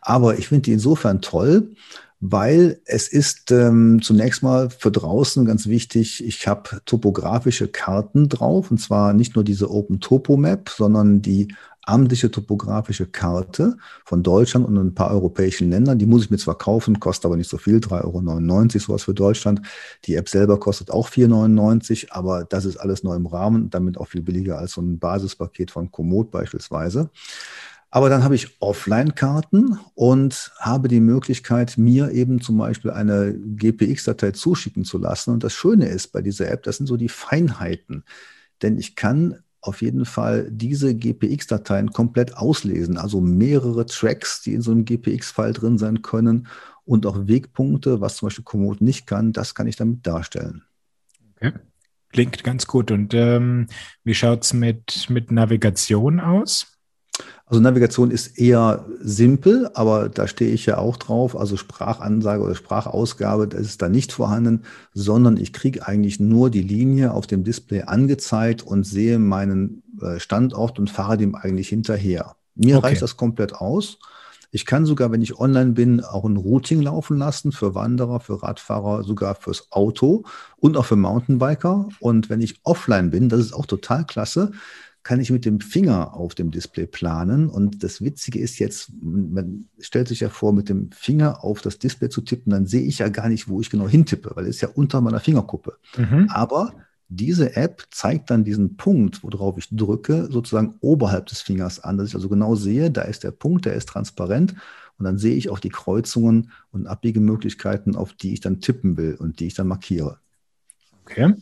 Aber 0.00 0.38
ich 0.38 0.48
finde 0.48 0.62
die 0.62 0.72
insofern 0.72 1.20
toll, 1.20 1.74
weil 2.20 2.80
es 2.84 3.08
ist 3.08 3.50
ähm, 3.50 4.00
zunächst 4.02 4.42
mal 4.42 4.68
für 4.68 4.92
draußen 4.92 5.46
ganz 5.46 5.66
wichtig, 5.66 6.24
ich 6.24 6.46
habe 6.46 6.82
topografische 6.84 7.68
Karten 7.68 8.28
drauf, 8.28 8.70
und 8.70 8.78
zwar 8.78 9.14
nicht 9.14 9.34
nur 9.34 9.44
diese 9.44 9.70
Open 9.70 10.00
Topo 10.00 10.36
Map, 10.36 10.68
sondern 10.68 11.22
die 11.22 11.48
amtliche 11.82 12.30
topografische 12.30 13.06
Karte 13.06 13.76
von 14.04 14.22
Deutschland 14.22 14.66
und 14.66 14.76
ein 14.76 14.94
paar 14.94 15.10
europäischen 15.10 15.70
Ländern. 15.70 15.98
Die 15.98 16.06
muss 16.06 16.24
ich 16.24 16.30
mir 16.30 16.36
zwar 16.36 16.58
kaufen, 16.58 17.00
kostet 17.00 17.24
aber 17.24 17.36
nicht 17.36 17.48
so 17.48 17.56
viel, 17.56 17.78
3,99 17.78 18.04
Euro 18.04 18.78
sowas 18.78 19.02
für 19.04 19.14
Deutschland. 19.14 19.62
Die 20.04 20.14
App 20.14 20.28
selber 20.28 20.60
kostet 20.60 20.90
auch 20.90 21.08
4,99 21.08 22.04
Euro, 22.04 22.18
aber 22.18 22.44
das 22.44 22.66
ist 22.66 22.76
alles 22.76 23.02
neu 23.02 23.14
im 23.14 23.26
Rahmen, 23.26 23.70
damit 23.70 23.98
auch 23.98 24.08
viel 24.08 24.22
billiger 24.22 24.58
als 24.58 24.72
so 24.72 24.82
ein 24.82 24.98
Basispaket 24.98 25.70
von 25.70 25.90
Komoot 25.90 26.30
beispielsweise. 26.30 27.10
Aber 27.92 28.08
dann 28.08 28.22
habe 28.22 28.36
ich 28.36 28.60
Offline-Karten 28.60 29.78
und 29.94 30.52
habe 30.58 30.86
die 30.86 31.00
Möglichkeit, 31.00 31.76
mir 31.76 32.12
eben 32.12 32.40
zum 32.40 32.58
Beispiel 32.58 32.92
eine 32.92 33.34
GPX-Datei 33.34 34.30
zuschicken 34.30 34.84
zu 34.84 34.98
lassen. 34.98 35.32
Und 35.32 35.42
das 35.42 35.52
Schöne 35.52 35.86
ist 35.86 36.12
bei 36.12 36.22
dieser 36.22 36.50
App, 36.50 36.62
das 36.62 36.76
sind 36.76 36.86
so 36.86 36.96
die 36.96 37.08
Feinheiten. 37.08 38.04
Denn 38.62 38.78
ich 38.78 38.94
kann 38.94 39.42
auf 39.60 39.82
jeden 39.82 40.04
Fall 40.04 40.48
diese 40.50 40.94
GPX-Dateien 40.94 41.90
komplett 41.90 42.36
auslesen. 42.36 42.96
Also 42.96 43.20
mehrere 43.20 43.84
Tracks, 43.86 44.40
die 44.40 44.54
in 44.54 44.62
so 44.62 44.70
einem 44.70 44.84
GPX-File 44.84 45.52
drin 45.52 45.76
sein 45.76 46.02
können 46.02 46.46
und 46.84 47.06
auch 47.06 47.26
Wegpunkte, 47.26 48.00
was 48.00 48.16
zum 48.16 48.28
Beispiel 48.28 48.44
Komoot 48.44 48.80
nicht 48.80 49.06
kann, 49.06 49.32
das 49.32 49.54
kann 49.54 49.66
ich 49.66 49.76
damit 49.76 50.06
darstellen. 50.06 50.62
Okay. 51.36 51.52
Klingt 52.12 52.42
ganz 52.42 52.66
gut. 52.66 52.90
Und 52.90 53.14
ähm, 53.14 53.66
wie 54.02 54.14
schaut 54.14 54.44
es 54.44 54.52
mit, 54.52 55.08
mit 55.10 55.30
Navigation 55.30 56.20
aus? 56.20 56.69
Also 57.46 57.60
Navigation 57.60 58.12
ist 58.12 58.38
eher 58.38 58.84
simpel, 59.00 59.68
aber 59.74 60.08
da 60.08 60.28
stehe 60.28 60.52
ich 60.52 60.66
ja 60.66 60.78
auch 60.78 60.96
drauf. 60.96 61.36
Also 61.36 61.56
Sprachansage 61.56 62.42
oder 62.42 62.54
Sprachausgabe, 62.54 63.48
das 63.48 63.62
ist 63.62 63.82
da 63.82 63.88
nicht 63.88 64.12
vorhanden, 64.12 64.62
sondern 64.94 65.36
ich 65.36 65.52
kriege 65.52 65.86
eigentlich 65.86 66.20
nur 66.20 66.50
die 66.50 66.62
Linie 66.62 67.12
auf 67.12 67.26
dem 67.26 67.42
Display 67.42 67.82
angezeigt 67.82 68.62
und 68.62 68.84
sehe 68.84 69.18
meinen 69.18 69.82
äh, 70.00 70.20
Standort 70.20 70.78
und 70.78 70.90
fahre 70.90 71.16
dem 71.16 71.34
eigentlich 71.34 71.68
hinterher. 71.68 72.36
Mir 72.54 72.78
okay. 72.78 72.88
reicht 72.88 73.02
das 73.02 73.16
komplett 73.16 73.54
aus. 73.54 73.98
Ich 74.52 74.66
kann 74.66 74.84
sogar, 74.84 75.12
wenn 75.12 75.22
ich 75.22 75.38
online 75.38 75.72
bin, 75.72 76.02
auch 76.02 76.24
ein 76.24 76.36
Routing 76.36 76.82
laufen 76.82 77.18
lassen 77.18 77.52
für 77.52 77.74
Wanderer, 77.74 78.18
für 78.18 78.42
Radfahrer, 78.42 79.04
sogar 79.04 79.36
fürs 79.36 79.70
Auto 79.70 80.24
und 80.56 80.76
auch 80.76 80.84
für 80.84 80.96
Mountainbiker. 80.96 81.88
Und 82.00 82.30
wenn 82.30 82.40
ich 82.40 82.60
offline 82.64 83.10
bin, 83.10 83.28
das 83.28 83.40
ist 83.40 83.52
auch 83.52 83.66
total 83.66 84.04
klasse, 84.04 84.50
kann 85.02 85.20
ich 85.20 85.30
mit 85.30 85.44
dem 85.44 85.60
Finger 85.60 86.14
auf 86.14 86.34
dem 86.34 86.50
Display 86.50 86.86
planen. 86.86 87.48
Und 87.48 87.82
das 87.82 88.02
Witzige 88.02 88.38
ist 88.38 88.58
jetzt, 88.58 88.92
man 89.00 89.68
stellt 89.78 90.08
sich 90.08 90.20
ja 90.20 90.28
vor, 90.28 90.52
mit 90.52 90.68
dem 90.68 90.90
Finger 90.92 91.42
auf 91.42 91.62
das 91.62 91.78
Display 91.78 92.10
zu 92.10 92.20
tippen, 92.20 92.50
dann 92.50 92.66
sehe 92.66 92.82
ich 92.82 92.98
ja 92.98 93.08
gar 93.08 93.28
nicht, 93.28 93.48
wo 93.48 93.60
ich 93.60 93.70
genau 93.70 93.88
hintippe, 93.88 94.32
weil 94.34 94.44
es 94.44 94.56
ist 94.56 94.60
ja 94.60 94.68
unter 94.68 95.00
meiner 95.00 95.20
Fingerkuppe. 95.20 95.78
Mhm. 95.96 96.28
Aber 96.30 96.74
diese 97.08 97.56
App 97.56 97.86
zeigt 97.90 98.30
dann 98.30 98.44
diesen 98.44 98.76
Punkt, 98.76 99.22
worauf 99.24 99.58
ich 99.58 99.68
drücke, 99.70 100.28
sozusagen 100.30 100.76
oberhalb 100.80 101.26
des 101.26 101.40
Fingers 101.40 101.80
an, 101.80 101.98
dass 101.98 102.08
ich 102.08 102.14
also 102.14 102.28
genau 102.28 102.54
sehe, 102.54 102.90
da 102.90 103.02
ist 103.02 103.24
der 103.24 103.32
Punkt, 103.32 103.64
der 103.64 103.74
ist 103.74 103.88
transparent 103.88 104.54
und 104.98 105.04
dann 105.04 105.18
sehe 105.18 105.34
ich 105.34 105.48
auch 105.48 105.58
die 105.58 105.70
Kreuzungen 105.70 106.52
und 106.70 106.86
Abbiegemöglichkeiten, 106.86 107.96
auf 107.96 108.12
die 108.12 108.34
ich 108.34 108.40
dann 108.40 108.60
tippen 108.60 108.96
will 108.96 109.16
und 109.16 109.40
die 109.40 109.46
ich 109.46 109.54
dann 109.54 109.66
markiere. 109.66 110.18
Okay. 111.02 111.34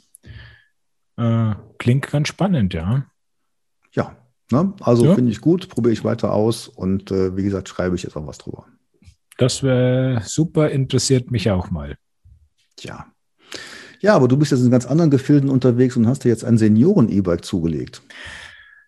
Äh, 1.16 1.54
klingt 1.78 2.08
ganz 2.08 2.28
spannend, 2.28 2.72
ja. 2.72 3.04
Ja, 3.92 4.16
ne? 4.50 4.72
also 4.80 5.06
ja. 5.06 5.14
finde 5.14 5.32
ich 5.32 5.40
gut, 5.40 5.68
probiere 5.68 5.92
ich 5.92 6.04
weiter 6.04 6.32
aus 6.32 6.68
und 6.68 7.10
äh, 7.10 7.36
wie 7.36 7.42
gesagt, 7.42 7.68
schreibe 7.68 7.96
ich 7.96 8.02
jetzt 8.02 8.16
auch 8.16 8.26
was 8.26 8.38
drüber. 8.38 8.66
Das 9.38 9.62
wäre 9.62 10.20
super, 10.24 10.70
interessiert 10.70 11.30
mich 11.30 11.50
auch 11.50 11.70
mal. 11.70 11.96
Tja. 12.76 13.06
Ja, 14.00 14.14
aber 14.14 14.28
du 14.28 14.36
bist 14.36 14.52
jetzt 14.52 14.62
in 14.62 14.70
ganz 14.70 14.86
anderen 14.86 15.10
Gefilden 15.10 15.50
unterwegs 15.50 15.96
und 15.96 16.06
hast 16.06 16.24
dir 16.24 16.28
jetzt 16.28 16.44
ein 16.44 16.58
Senioren-E-Bike 16.58 17.44
zugelegt. 17.44 18.02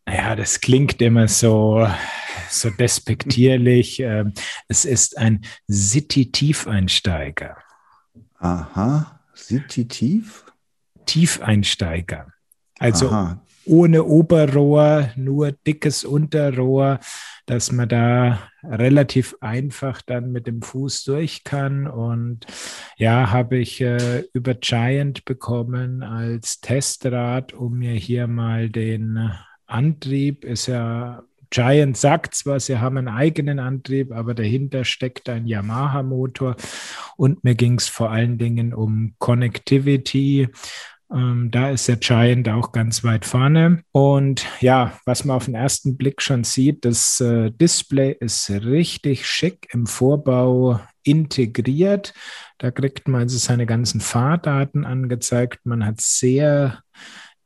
Naja, 0.06 0.34
das 0.34 0.60
klingt 0.60 1.00
immer 1.02 1.28
so, 1.28 1.86
so 2.48 2.70
despektierlich. 2.70 4.00
Ähm, 4.10 4.32
es 4.66 4.84
ist 4.84 5.18
ein 5.18 5.44
City-Tiefeinsteiger. 5.70 7.56
Aha, 8.38 9.20
City-Tief? 9.36 10.46
Tiefeinsteiger. 11.06 12.32
Also 12.78 13.08
Aha. 13.08 13.42
Ohne 13.66 14.04
Oberrohr, 14.04 15.10
nur 15.16 15.52
dickes 15.52 16.04
Unterrohr, 16.04 16.98
dass 17.46 17.72
man 17.72 17.88
da 17.88 18.38
relativ 18.62 19.36
einfach 19.40 20.02
dann 20.02 20.32
mit 20.32 20.46
dem 20.46 20.62
Fuß 20.62 21.04
durch 21.04 21.44
kann. 21.44 21.86
Und 21.86 22.46
ja, 22.96 23.30
habe 23.30 23.58
ich 23.58 23.80
äh, 23.80 24.24
über 24.32 24.54
Giant 24.54 25.24
bekommen 25.24 26.02
als 26.02 26.60
Testrad, 26.60 27.52
um 27.52 27.78
mir 27.78 27.92
hier 27.92 28.26
mal 28.26 28.70
den 28.70 29.30
Antrieb 29.70 30.44
ist 30.44 30.66
ja, 30.66 31.22
Giant 31.50 31.96
sagt 31.96 32.34
zwar, 32.36 32.60
sie 32.60 32.78
haben 32.78 32.96
einen 32.96 33.08
eigenen 33.08 33.58
Antrieb, 33.58 34.12
aber 34.12 34.34
dahinter 34.34 34.84
steckt 34.84 35.28
ein 35.28 35.46
Yamaha-Motor. 35.46 36.54
Und 37.16 37.42
mir 37.42 37.56
ging 37.56 37.74
es 37.74 37.88
vor 37.88 38.10
allen 38.10 38.38
Dingen 38.38 38.72
um 38.72 39.14
Connectivity. 39.18 40.48
Ähm, 41.12 41.50
da 41.50 41.70
ist 41.70 41.88
der 41.88 41.96
Giant 41.96 42.48
auch 42.48 42.72
ganz 42.72 43.02
weit 43.02 43.24
vorne. 43.24 43.82
Und 43.92 44.46
ja, 44.60 44.98
was 45.04 45.24
man 45.24 45.36
auf 45.36 45.46
den 45.46 45.54
ersten 45.54 45.96
Blick 45.96 46.22
schon 46.22 46.44
sieht, 46.44 46.84
das 46.84 47.20
äh, 47.20 47.50
Display 47.50 48.16
ist 48.18 48.50
richtig 48.50 49.26
schick 49.26 49.68
im 49.72 49.86
Vorbau 49.86 50.80
integriert. 51.02 52.14
Da 52.58 52.70
kriegt 52.70 53.08
man 53.08 53.22
also 53.22 53.38
seine 53.38 53.66
ganzen 53.66 54.00
Fahrdaten 54.00 54.84
angezeigt. 54.84 55.60
Man 55.64 55.84
hat 55.84 56.00
sehr 56.00 56.82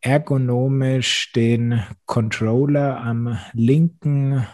ergonomisch 0.01 1.33
den 1.33 1.83
Controller 2.05 3.01
am 3.01 3.39
linken 3.55 4.47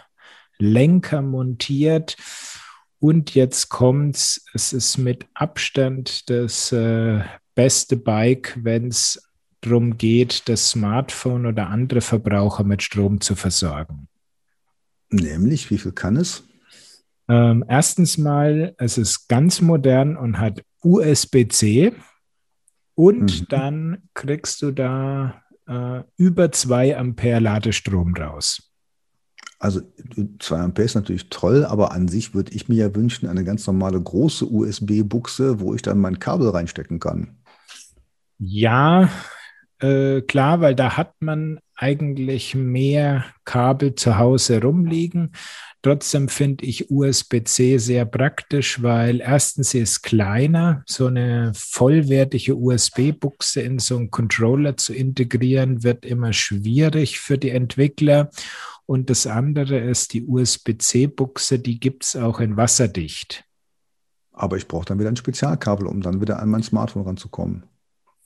Lenker 0.57 1.21
montiert. 1.21 2.15
Und 2.99 3.33
jetzt 3.33 3.69
kommt's, 3.69 4.45
es 4.53 4.71
ist 4.71 4.97
mit 4.97 5.25
Abstand 5.33 6.29
das 6.29 6.71
äh, 6.71 7.21
beste 7.61 7.95
Bike, 7.95 8.57
wenn 8.63 8.87
es 8.87 9.21
darum 9.61 9.95
geht, 9.95 10.49
das 10.49 10.71
Smartphone 10.71 11.45
oder 11.45 11.67
andere 11.67 12.01
Verbraucher 12.01 12.63
mit 12.63 12.81
Strom 12.81 13.21
zu 13.21 13.35
versorgen. 13.35 14.07
Nämlich, 15.11 15.69
wie 15.69 15.77
viel 15.77 15.91
kann 15.91 16.15
es? 16.15 16.43
Ähm, 17.29 17.63
erstens 17.67 18.17
mal, 18.17 18.73
es 18.79 18.97
ist 18.97 19.27
ganz 19.27 19.61
modern 19.61 20.17
und 20.17 20.39
hat 20.39 20.63
USB-C. 20.81 21.93
Und 22.95 23.41
mhm. 23.41 23.45
dann 23.49 23.97
kriegst 24.15 24.63
du 24.63 24.71
da 24.71 25.43
äh, 25.67 26.01
über 26.17 26.51
2 26.51 26.97
Ampere 26.97 27.41
Ladestrom 27.41 28.15
raus. 28.15 28.71
Also 29.59 29.81
2 30.39 30.57
Ampere 30.57 30.85
ist 30.85 30.95
natürlich 30.95 31.29
toll, 31.29 31.63
aber 31.63 31.91
an 31.91 32.07
sich 32.07 32.33
würde 32.33 32.53
ich 32.53 32.67
mir 32.67 32.77
ja 32.77 32.95
wünschen, 32.95 33.29
eine 33.29 33.43
ganz 33.43 33.67
normale 33.67 34.01
große 34.01 34.47
USB-Buchse, 34.47 35.59
wo 35.59 35.75
ich 35.75 35.83
dann 35.83 35.99
mein 35.99 36.17
Kabel 36.17 36.49
reinstecken 36.49 36.99
kann. 36.99 37.37
Ja, 38.43 39.07
äh, 39.81 40.21
klar, 40.21 40.61
weil 40.61 40.73
da 40.73 40.97
hat 40.97 41.13
man 41.19 41.59
eigentlich 41.75 42.55
mehr 42.55 43.25
Kabel 43.45 43.93
zu 43.93 44.17
Hause 44.17 44.63
rumliegen. 44.63 45.33
Trotzdem 45.83 46.27
finde 46.27 46.65
ich 46.65 46.89
USB-C 46.89 47.77
sehr 47.77 48.05
praktisch, 48.05 48.81
weil 48.81 49.21
erstens 49.21 49.71
sie 49.71 49.79
ist 49.79 50.01
kleiner, 50.01 50.81
so 50.87 51.05
eine 51.05 51.51
vollwertige 51.55 52.55
USB-Buchse 52.55 53.61
in 53.61 53.77
so 53.77 53.97
einen 53.97 54.09
Controller 54.09 54.75
zu 54.75 54.95
integrieren, 54.95 55.83
wird 55.83 56.03
immer 56.03 56.33
schwierig 56.33 57.19
für 57.19 57.37
die 57.37 57.51
Entwickler. 57.51 58.31
Und 58.87 59.11
das 59.11 59.27
andere 59.27 59.77
ist 59.77 60.13
die 60.13 60.25
USB-C-Buchse, 60.25 61.59
die 61.59 61.79
gibt 61.79 62.05
es 62.05 62.15
auch 62.15 62.39
in 62.39 62.57
wasserdicht. 62.57 63.43
Aber 64.31 64.57
ich 64.57 64.67
brauche 64.67 64.85
dann 64.85 64.97
wieder 64.97 65.09
ein 65.09 65.15
Spezialkabel, 65.15 65.85
um 65.85 66.01
dann 66.01 66.21
wieder 66.21 66.39
an 66.39 66.49
mein 66.49 66.63
Smartphone 66.63 67.03
ranzukommen. 67.03 67.70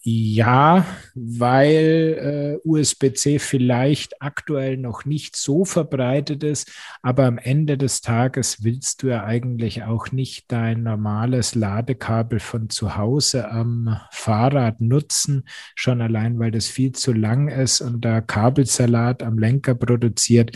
Ja, 0.07 0.85
weil 1.15 2.59
äh, 2.63 2.67
USB-C 2.67 3.39
vielleicht 3.39 4.21
aktuell 4.21 4.77
noch 4.77 5.03
nicht 5.03 5.35
so 5.35 5.65
verbreitet 5.65 6.43
ist, 6.43 6.71
aber 7.01 7.25
am 7.25 7.39
Ende 7.39 7.75
des 7.75 8.01
Tages 8.01 8.63
willst 8.63 9.01
du 9.01 9.07
ja 9.07 9.23
eigentlich 9.23 9.81
auch 9.81 10.11
nicht 10.11 10.51
dein 10.51 10.83
normales 10.83 11.55
Ladekabel 11.55 12.39
von 12.39 12.69
zu 12.69 12.97
Hause 12.97 13.49
am 13.49 13.97
Fahrrad 14.11 14.79
nutzen, 14.79 15.45
schon 15.73 16.01
allein, 16.01 16.37
weil 16.37 16.51
das 16.51 16.67
viel 16.67 16.91
zu 16.91 17.11
lang 17.11 17.47
ist 17.47 17.81
und 17.81 18.05
da 18.05 18.21
Kabelsalat 18.21 19.23
am 19.23 19.39
Lenker 19.39 19.73
produziert. 19.73 20.55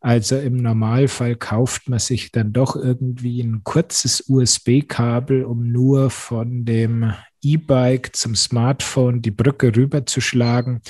Also 0.00 0.36
im 0.36 0.58
Normalfall 0.58 1.36
kauft 1.36 1.88
man 1.88 1.98
sich 1.98 2.30
dann 2.30 2.52
doch 2.52 2.76
irgendwie 2.76 3.40
ein 3.40 3.64
kurzes 3.64 4.24
USB-Kabel, 4.28 5.44
um 5.44 5.72
nur 5.72 6.10
von 6.10 6.66
dem 6.66 7.14
E-Bike 7.42 8.14
zum 8.14 8.34
Smartphone 8.34 9.22
die 9.22 9.30
Brücke 9.30 9.74
rüberzuschlagen. 9.74 10.80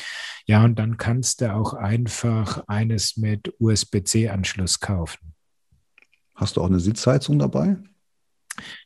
Ja, 0.47 0.65
und 0.65 0.79
dann 0.79 0.97
kannst 0.97 1.41
du 1.41 1.53
auch 1.53 1.75
einfach 1.75 2.65
eines 2.69 3.17
mit 3.17 3.55
USB-C-Anschluss 3.59 4.81
kaufen. 4.81 5.35
Hast 6.35 6.57
du 6.57 6.62
auch 6.62 6.67
eine 6.67 6.81
Sitzheizung 6.81 7.38
dabei? 7.38 7.77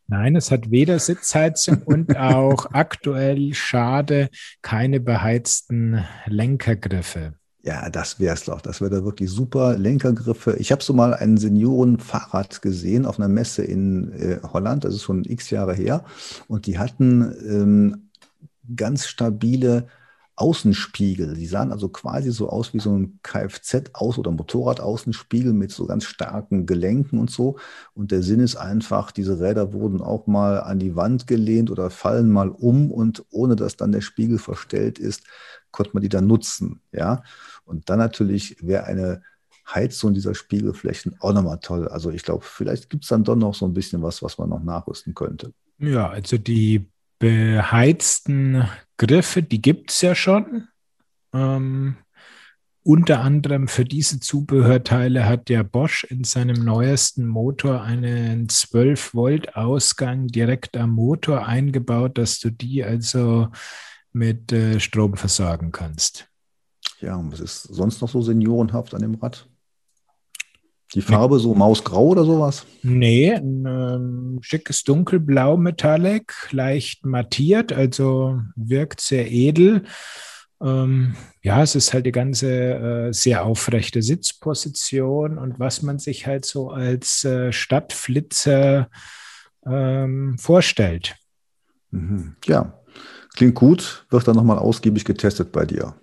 Nein, 0.07 0.37
es 0.37 0.51
hat 0.51 0.71
weder 0.71 0.99
Sitzheizung 0.99 1.83
und 1.85 2.17
auch 2.17 2.67
aktuell 2.73 3.55
schade 3.55 4.29
keine 4.63 5.01
beheizten 5.01 6.05
Lenkergriffe. 6.27 7.35
Ja, 7.67 7.91
das 7.91 8.21
wäre 8.21 8.35
es 8.35 8.45
doch. 8.45 8.61
Das 8.61 8.81
wäre 8.81 8.91
da 8.91 9.05
wirklich 9.05 9.29
super. 9.29 9.77
Lenkergriffe. 9.77 10.55
Ich 10.59 10.71
habe 10.71 10.85
so 10.85 10.93
mal 10.93 11.15
ein 11.15 11.37
Seniorenfahrrad 11.37 12.63
gesehen 12.63 13.05
auf 13.05 13.19
einer 13.19 13.29
Messe 13.29 13.65
in 13.65 14.13
äh, 14.13 14.39
Holland. 14.53 14.85
Das 14.85 14.95
ist 14.95 15.03
schon 15.03 15.25
x 15.25 15.51
Jahre 15.51 15.75
her. 15.75 16.05
Und 16.47 16.67
die 16.67 16.79
hatten 16.79 17.35
ähm, 17.45 18.11
ganz 18.77 19.07
stabile 19.09 19.89
Außenspiegel. 20.37 21.35
Die 21.35 21.47
sahen 21.47 21.73
also 21.73 21.89
quasi 21.89 22.31
so 22.31 22.51
aus 22.51 22.73
wie 22.73 22.79
so 22.79 22.97
ein 22.97 23.19
Kfz-Aus- 23.25 24.19
oder 24.19 24.31
Motorrad-Außenspiegel 24.31 25.53
mit 25.53 25.73
so 25.73 25.87
ganz 25.87 26.05
starken 26.05 26.67
Gelenken 26.67 27.19
und 27.19 27.31
so. 27.31 27.57
Und 27.95 28.13
der 28.13 28.23
Sinn 28.23 28.39
ist 28.41 28.55
einfach, 28.55 29.11
diese 29.11 29.41
Räder 29.41 29.73
wurden 29.73 30.03
auch 30.03 30.29
mal 30.29 30.61
an 30.61 30.79
die 30.79 30.95
Wand 30.95 31.27
gelehnt 31.27 31.71
oder 31.71 31.91
fallen 31.91 32.31
mal 32.31 32.51
um 32.51 32.93
und 32.93 33.25
ohne 33.31 33.57
dass 33.57 33.77
dann 33.77 33.91
der 33.93 34.03
Spiegel 34.03 34.39
verstellt 34.39 34.99
ist, 35.01 35.25
konnte 35.71 35.93
man 35.95 36.03
die 36.03 36.09
dann 36.09 36.27
nutzen. 36.27 36.81
Ja. 36.93 37.23
Und 37.67 37.91
dann 37.91 37.99
natürlich 37.99 38.57
wäre 38.61 38.85
eine 38.85 39.23
Heizung 39.69 40.15
dieser 40.15 40.35
Spiegelflächen 40.35 41.17
auch 41.21 41.33
nochmal 41.33 41.59
toll. 41.61 41.89
Also 41.89 42.11
ich 42.11 42.23
glaube, 42.23 42.45
vielleicht 42.45 42.89
gibt 42.89 43.05
es 43.05 43.11
dann 43.11 43.25
doch 43.25 43.37
noch 43.37 43.55
so 43.55 43.67
ein 43.67 43.75
bisschen 43.75 44.03
was, 44.03 44.23
was 44.23 44.39
man 44.39 44.49
noch 44.49 44.63
nachrüsten 44.63 45.15
könnte. 45.15 45.53
Ja, 45.79 46.09
also 46.09 46.39
die 46.39 46.89
beheizten 47.19 48.65
Griffe, 48.97 49.43
die 49.43 49.61
gibt 49.61 49.91
es 49.91 50.01
ja 50.01 50.15
schon. 50.15 50.69
Ähm, 51.35 51.97
unter 52.83 53.21
anderem 53.21 53.67
für 53.67 53.85
diese 53.85 54.21
Zubehörteile 54.21 55.27
hat 55.27 55.49
der 55.49 55.65
Bosch 55.65 56.05
in 56.05 56.23
seinem 56.23 56.65
neuesten 56.65 57.27
Motor 57.27 57.83
einen 57.83 58.47
12-Volt-Ausgang 58.47 60.29
direkt 60.29 60.77
am 60.77 60.91
Motor 60.91 61.47
eingebaut, 61.47 62.17
dass 62.17 62.39
du 62.39 62.51
die 62.51 62.85
also 62.85 63.49
mit 64.13 64.53
äh, 64.53 64.79
Strom 64.79 65.17
versorgen 65.17 65.73
kannst. 65.73 66.29
Ja, 67.01 67.17
und 67.17 67.33
was 67.33 67.41
ist 67.41 67.63
sonst 67.63 68.01
noch 68.01 68.09
so 68.09 68.23
seniorenhaft 68.23 68.95
an 68.95 69.03
dem 69.03 69.15
Rad? 69.17 69.49
Die 70.95 71.03
Farbe 71.03 71.39
so 71.39 71.55
mausgrau 71.55 72.07
oder 72.07 72.25
sowas? 72.25 72.65
Nee, 72.83 73.35
ein 73.35 73.67
ähm, 73.67 74.39
schickes 74.41 74.85
dunkelblau 74.85 75.57
Metallic, 75.57 76.33
leicht 76.53 77.05
mattiert, 77.05 77.73
also 77.73 78.41
wirkt 78.55 79.01
sehr 79.01 79.31
edel. 79.31 79.83
Ähm, 80.63 81.17
ja, 81.43 81.63
es 81.63 81.75
ist 81.75 81.93
halt 81.93 82.07
die 82.07 82.13
ganze 82.13 83.09
äh, 83.09 83.13
sehr 83.13 83.45
aufrechte 83.45 84.01
Sitzposition 84.01 85.39
und 85.39 85.59
was 85.59 85.83
man 85.83 85.99
sich 85.99 86.27
halt 86.27 86.45
so 86.47 86.71
als 86.71 87.25
äh, 87.25 87.53
Stadtflitzer 87.53 88.89
ähm, 89.67 90.39
vorstellt. 90.39 91.17
Mhm. 91.91 92.37
Ja, 92.47 92.81
klingt 93.35 93.57
gut. 93.57 94.07
Wird 94.09 94.27
dann 94.27 94.37
nochmal 94.37 94.59
ausgiebig 94.59 95.05
getestet 95.05 95.53
bei 95.53 95.67
dir. 95.67 95.95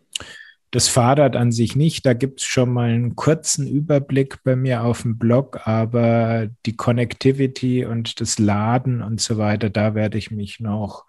Das 0.73 0.87
Fahrrad 0.87 1.35
an 1.35 1.51
sich 1.51 1.75
nicht, 1.75 2.03
da 2.03 2.13
gibt 2.13 2.41
es 2.41 2.47
schon 2.47 2.73
mal 2.73 2.89
einen 2.89 3.15
kurzen 3.15 3.67
Überblick 3.67 4.41
bei 4.43 4.55
mir 4.55 4.83
auf 4.83 5.03
dem 5.03 5.19
Blog, 5.19 5.67
aber 5.67 6.47
die 6.65 6.75
Connectivity 6.75 7.85
und 7.85 8.19
das 8.19 8.39
Laden 8.39 9.03
und 9.03 9.21
so 9.21 9.37
weiter, 9.37 9.69
da 9.69 9.93
werde 9.93 10.17
ich 10.17 10.31
mich 10.31 10.59
noch 10.59 11.05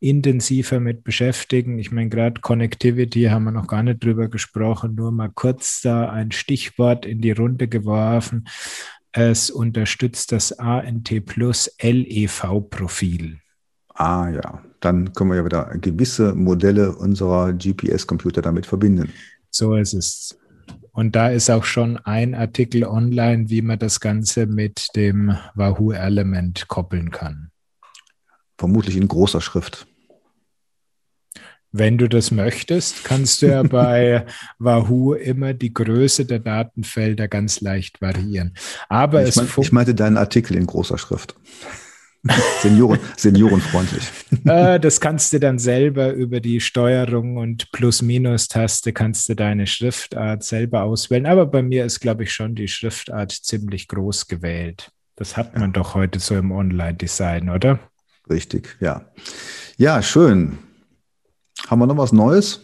intensiver 0.00 0.80
mit 0.80 1.02
beschäftigen. 1.02 1.78
Ich 1.78 1.90
meine, 1.92 2.10
gerade 2.10 2.42
Connectivity 2.42 3.22
haben 3.22 3.44
wir 3.44 3.52
noch 3.52 3.68
gar 3.68 3.82
nicht 3.82 4.04
drüber 4.04 4.28
gesprochen, 4.28 4.96
nur 4.96 5.12
mal 5.12 5.30
kurz 5.34 5.80
da 5.80 6.10
ein 6.10 6.30
Stichwort 6.30 7.06
in 7.06 7.22
die 7.22 7.32
Runde 7.32 7.68
geworfen. 7.68 8.46
Es 9.12 9.48
unterstützt 9.48 10.30
das 10.30 10.52
ANT 10.52 11.24
Plus 11.24 11.74
LEV-Profil. 11.80 13.38
Ah 13.94 14.28
ja, 14.28 14.62
dann 14.86 15.12
können 15.14 15.30
wir 15.30 15.36
ja 15.36 15.44
wieder 15.44 15.64
gewisse 15.80 16.32
Modelle 16.32 16.94
unserer 16.94 17.52
GPS-Computer 17.52 18.40
damit 18.40 18.66
verbinden. 18.66 19.12
So 19.50 19.74
ist 19.74 19.94
es. 19.94 20.38
Und 20.92 21.16
da 21.16 21.28
ist 21.28 21.50
auch 21.50 21.64
schon 21.64 21.96
ein 21.98 22.34
Artikel 22.34 22.84
online, 22.84 23.50
wie 23.50 23.62
man 23.62 23.80
das 23.80 23.98
Ganze 23.98 24.46
mit 24.46 24.86
dem 24.94 25.36
Wahoo 25.54 25.90
Element 25.90 26.68
koppeln 26.68 27.10
kann. 27.10 27.50
Vermutlich 28.56 28.96
in 28.96 29.08
großer 29.08 29.40
Schrift. 29.40 29.88
Wenn 31.72 31.98
du 31.98 32.08
das 32.08 32.30
möchtest, 32.30 33.04
kannst 33.04 33.42
du 33.42 33.48
ja 33.48 33.62
bei 33.64 34.24
Wahoo 34.58 35.14
immer 35.14 35.52
die 35.52 35.74
Größe 35.74 36.26
der 36.26 36.38
Datenfelder 36.38 37.26
ganz 37.26 37.60
leicht 37.60 38.00
variieren. 38.00 38.54
Aber 38.88 39.26
ich, 39.26 39.34
mein, 39.34 39.48
ich 39.58 39.72
meinte 39.72 39.96
deinen 39.96 40.16
Artikel 40.16 40.56
in 40.56 40.66
großer 40.66 40.96
Schrift. 40.96 41.34
Senioren, 42.60 42.98
seniorenfreundlich. 43.16 44.04
Äh, 44.44 44.80
das 44.80 45.00
kannst 45.00 45.32
du 45.32 45.40
dann 45.40 45.58
selber 45.58 46.12
über 46.12 46.40
die 46.40 46.60
Steuerung 46.60 47.36
und 47.36 47.70
Plus-Minus-Taste 47.72 48.92
kannst 48.92 49.28
du 49.28 49.34
deine 49.34 49.66
Schriftart 49.66 50.44
selber 50.44 50.82
auswählen. 50.82 51.26
Aber 51.26 51.46
bei 51.46 51.62
mir 51.62 51.84
ist, 51.84 52.00
glaube 52.00 52.24
ich, 52.24 52.32
schon 52.32 52.54
die 52.54 52.68
Schriftart 52.68 53.32
ziemlich 53.32 53.88
groß 53.88 54.28
gewählt. 54.28 54.90
Das 55.16 55.36
hat 55.36 55.54
man 55.54 55.70
ja. 55.70 55.72
doch 55.72 55.94
heute 55.94 56.18
so 56.18 56.36
im 56.36 56.52
Online-Design, 56.52 57.48
oder? 57.50 57.78
Richtig, 58.28 58.76
ja. 58.80 59.06
Ja, 59.78 60.02
schön. 60.02 60.58
Haben 61.68 61.80
wir 61.80 61.86
noch 61.86 61.96
was 61.96 62.12
Neues? 62.12 62.60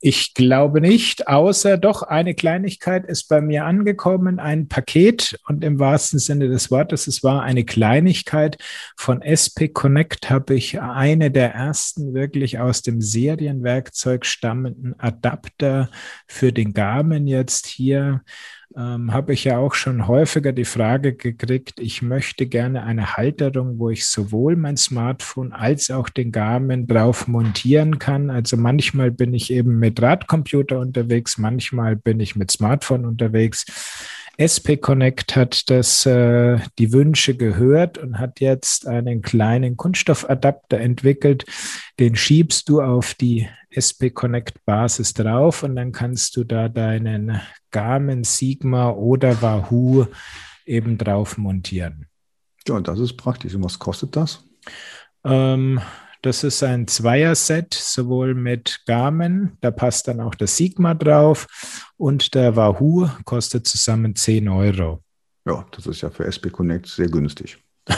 Ich 0.00 0.34
glaube 0.34 0.80
nicht, 0.80 1.28
außer 1.28 1.78
doch 1.78 2.02
eine 2.02 2.34
Kleinigkeit 2.34 3.06
ist 3.06 3.24
bei 3.28 3.40
mir 3.40 3.64
angekommen, 3.64 4.38
ein 4.38 4.68
Paket 4.68 5.38
und 5.48 5.64
im 5.64 5.78
wahrsten 5.78 6.18
Sinne 6.18 6.48
des 6.48 6.70
Wortes, 6.70 7.06
es 7.06 7.24
war 7.24 7.42
eine 7.42 7.64
Kleinigkeit. 7.64 8.58
Von 8.96 9.22
SP 9.24 9.72
Connect 9.72 10.28
habe 10.30 10.54
ich 10.54 10.80
eine 10.80 11.30
der 11.30 11.54
ersten 11.54 12.14
wirklich 12.14 12.58
aus 12.58 12.82
dem 12.82 13.00
Serienwerkzeug 13.00 14.26
stammenden 14.26 14.98
Adapter 15.00 15.90
für 16.26 16.52
den 16.52 16.74
Garmin 16.74 17.26
jetzt 17.26 17.66
hier 17.66 18.22
ähm, 18.78 19.12
habe 19.12 19.32
ich 19.32 19.44
ja 19.44 19.58
auch 19.58 19.74
schon 19.74 20.06
häufiger 20.06 20.52
die 20.52 20.64
Frage 20.64 21.14
gekriegt, 21.14 21.80
ich 21.80 22.00
möchte 22.00 22.46
gerne 22.46 22.84
eine 22.84 23.16
Halterung, 23.16 23.78
wo 23.80 23.90
ich 23.90 24.06
sowohl 24.06 24.54
mein 24.54 24.76
Smartphone 24.76 25.52
als 25.52 25.90
auch 25.90 26.08
den 26.08 26.30
Garmin 26.30 26.86
drauf 26.86 27.26
montieren 27.26 27.98
kann. 27.98 28.30
Also 28.30 28.56
manchmal 28.56 29.10
bin 29.10 29.34
ich 29.34 29.52
eben 29.52 29.80
mit 29.80 30.00
Radcomputer 30.00 30.78
unterwegs, 30.78 31.38
manchmal 31.38 31.96
bin 31.96 32.20
ich 32.20 32.36
mit 32.36 32.52
Smartphone 32.52 33.04
unterwegs. 33.04 33.66
SP 34.38 34.78
Connect 34.78 35.34
hat 35.34 35.68
das, 35.68 36.06
äh, 36.06 36.58
die 36.78 36.92
Wünsche 36.92 37.36
gehört 37.36 37.98
und 37.98 38.20
hat 38.20 38.38
jetzt 38.38 38.86
einen 38.86 39.20
kleinen 39.20 39.76
Kunststoffadapter 39.76 40.78
entwickelt. 40.78 41.44
Den 41.98 42.14
schiebst 42.14 42.68
du 42.68 42.80
auf 42.80 43.14
die 43.14 43.48
SP 43.74 44.14
Connect 44.14 44.64
Basis 44.64 45.12
drauf 45.12 45.64
und 45.64 45.74
dann 45.74 45.90
kannst 45.90 46.36
du 46.36 46.44
da 46.44 46.68
deinen 46.68 47.40
Garmin, 47.72 48.22
Sigma 48.22 48.90
oder 48.90 49.42
Wahoo 49.42 50.06
eben 50.64 50.98
drauf 50.98 51.36
montieren. 51.36 52.06
Ja, 52.66 52.78
das 52.80 53.00
ist 53.00 53.16
praktisch. 53.16 53.56
Und 53.56 53.64
was 53.64 53.78
kostet 53.78 54.14
das? 54.14 54.44
Ähm, 55.24 55.80
das 56.22 56.42
ist 56.42 56.62
ein 56.62 56.88
Zweier-Set, 56.88 57.74
sowohl 57.74 58.34
mit 58.34 58.80
Garmin, 58.86 59.52
da 59.60 59.70
passt 59.70 60.08
dann 60.08 60.20
auch 60.20 60.34
der 60.34 60.48
Sigma 60.48 60.94
drauf 60.94 61.46
und 61.96 62.34
der 62.34 62.56
Wahoo 62.56 63.08
kostet 63.24 63.66
zusammen 63.66 64.16
10 64.16 64.48
Euro. 64.48 65.02
Ja, 65.46 65.64
das 65.70 65.86
ist 65.86 66.00
ja 66.00 66.10
für 66.10 66.24
SP 66.26 66.50
Connect 66.50 66.86
sehr 66.86 67.08
günstig. 67.08 67.58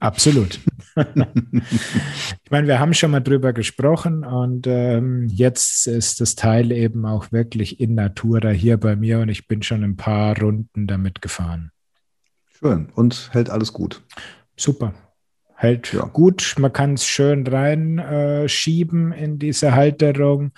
Absolut. 0.00 0.60
ich 0.96 2.50
meine, 2.50 2.66
wir 2.66 2.78
haben 2.78 2.94
schon 2.94 3.12
mal 3.12 3.20
drüber 3.20 3.52
gesprochen 3.52 4.24
und 4.24 4.66
ähm, 4.66 5.28
jetzt 5.28 5.86
ist 5.86 6.20
das 6.20 6.34
Teil 6.34 6.72
eben 6.72 7.06
auch 7.06 7.32
wirklich 7.32 7.80
in 7.80 7.94
Natura 7.94 8.50
hier 8.50 8.76
bei 8.78 8.96
mir 8.96 9.20
und 9.20 9.28
ich 9.28 9.46
bin 9.46 9.62
schon 9.62 9.84
ein 9.84 9.96
paar 9.96 10.38
Runden 10.38 10.86
damit 10.86 11.22
gefahren. 11.22 11.70
Schön. 12.58 12.90
Und 12.94 13.30
hält 13.32 13.48
alles 13.48 13.72
gut. 13.72 14.02
Super 14.56 14.92
hält 15.60 15.92
ja. 15.92 16.06
gut. 16.06 16.54
Man 16.58 16.72
kann 16.72 16.94
es 16.94 17.06
schön 17.06 17.46
reinschieben 17.46 19.12
äh, 19.12 19.24
in 19.24 19.38
diese 19.38 19.74
Halterung 19.74 20.52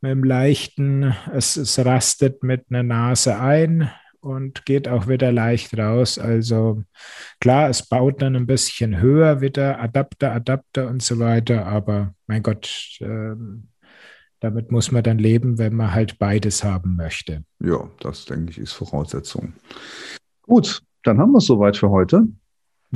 mit 0.00 0.10
dem 0.10 0.24
leichten, 0.24 1.14
es, 1.32 1.56
es 1.56 1.82
rastet 1.82 2.42
mit 2.42 2.66
einer 2.68 2.82
Nase 2.82 3.38
ein 3.40 3.90
und 4.20 4.66
geht 4.66 4.86
auch 4.86 5.08
wieder 5.08 5.32
leicht 5.32 5.76
raus. 5.78 6.18
Also 6.18 6.82
klar, 7.40 7.70
es 7.70 7.88
baut 7.88 8.20
dann 8.20 8.36
ein 8.36 8.46
bisschen 8.46 9.00
höher 9.00 9.40
wieder, 9.40 9.80
Adapter, 9.80 10.32
Adapter 10.32 10.88
und 10.88 11.02
so 11.02 11.18
weiter, 11.18 11.64
aber 11.64 12.14
mein 12.26 12.42
Gott, 12.42 12.98
äh, 13.00 13.34
damit 14.40 14.70
muss 14.70 14.92
man 14.92 15.02
dann 15.02 15.18
leben, 15.18 15.56
wenn 15.56 15.74
man 15.74 15.94
halt 15.94 16.18
beides 16.18 16.62
haben 16.62 16.96
möchte. 16.96 17.44
Ja, 17.60 17.88
das 18.00 18.26
denke 18.26 18.50
ich 18.50 18.58
ist 18.58 18.74
Voraussetzung. 18.74 19.54
Gut, 20.42 20.82
dann 21.02 21.18
haben 21.18 21.32
wir 21.32 21.38
es 21.38 21.46
soweit 21.46 21.78
für 21.78 21.88
heute. 21.88 22.28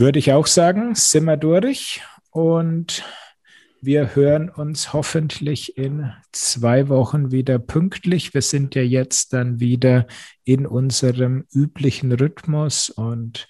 Würde 0.00 0.20
ich 0.20 0.32
auch 0.32 0.46
sagen, 0.46 0.94
sind 0.94 1.24
wir 1.24 1.36
durch 1.36 2.02
und 2.30 3.02
wir 3.80 4.14
hören 4.14 4.48
uns 4.48 4.92
hoffentlich 4.92 5.76
in 5.76 6.12
zwei 6.30 6.88
Wochen 6.88 7.32
wieder 7.32 7.58
pünktlich. 7.58 8.32
Wir 8.32 8.42
sind 8.42 8.76
ja 8.76 8.82
jetzt 8.82 9.32
dann 9.32 9.58
wieder 9.58 10.06
in 10.44 10.68
unserem 10.68 11.46
üblichen 11.52 12.12
Rhythmus 12.12 12.90
und 12.90 13.48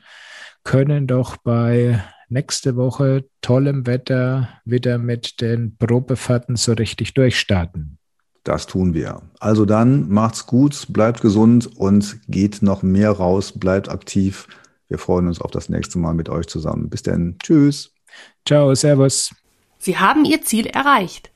können 0.65 1.07
doch 1.07 1.37
bei 1.37 2.03
nächste 2.31 2.77
Woche 2.77 3.27
tollem 3.43 3.87
Wetter 3.87 4.49
wieder 4.65 4.97
mit 4.97 5.43
den 5.43 5.77
Probefahrten 5.77 6.57
so 6.57 6.73
richtig 6.73 7.13
durchstarten. 7.13 7.99
Das 8.45 8.67
tun 8.67 8.95
wir. 8.95 9.21
Also 9.39 9.67
dann 9.67 10.09
macht's 10.09 10.47
gut, 10.47 10.87
bleibt 10.95 11.21
gesund 11.21 11.77
und 11.77 12.21
geht 12.27 12.63
noch 12.63 12.83
mehr 12.83 13.11
raus, 13.11 13.53
bleibt 13.53 13.91
aktiv. 13.91 14.49
Wir 14.89 14.99
freuen 14.99 15.29
uns 15.29 15.41
auf 15.41 15.51
das 15.51 15.69
nächste 15.69 15.99
Mal 15.99 16.15
mit 16.15 16.29
euch 16.29 16.47
zusammen. 16.47 16.89
Bis 16.89 17.03
dann. 17.03 17.37
Tschüss. 17.43 17.93
Ciao, 18.47 18.75
Servus. 18.75 19.35
Sie 19.79 19.99
haben 19.99 20.25
Ihr 20.25 20.43
Ziel 20.43 20.67
erreicht. 20.67 21.31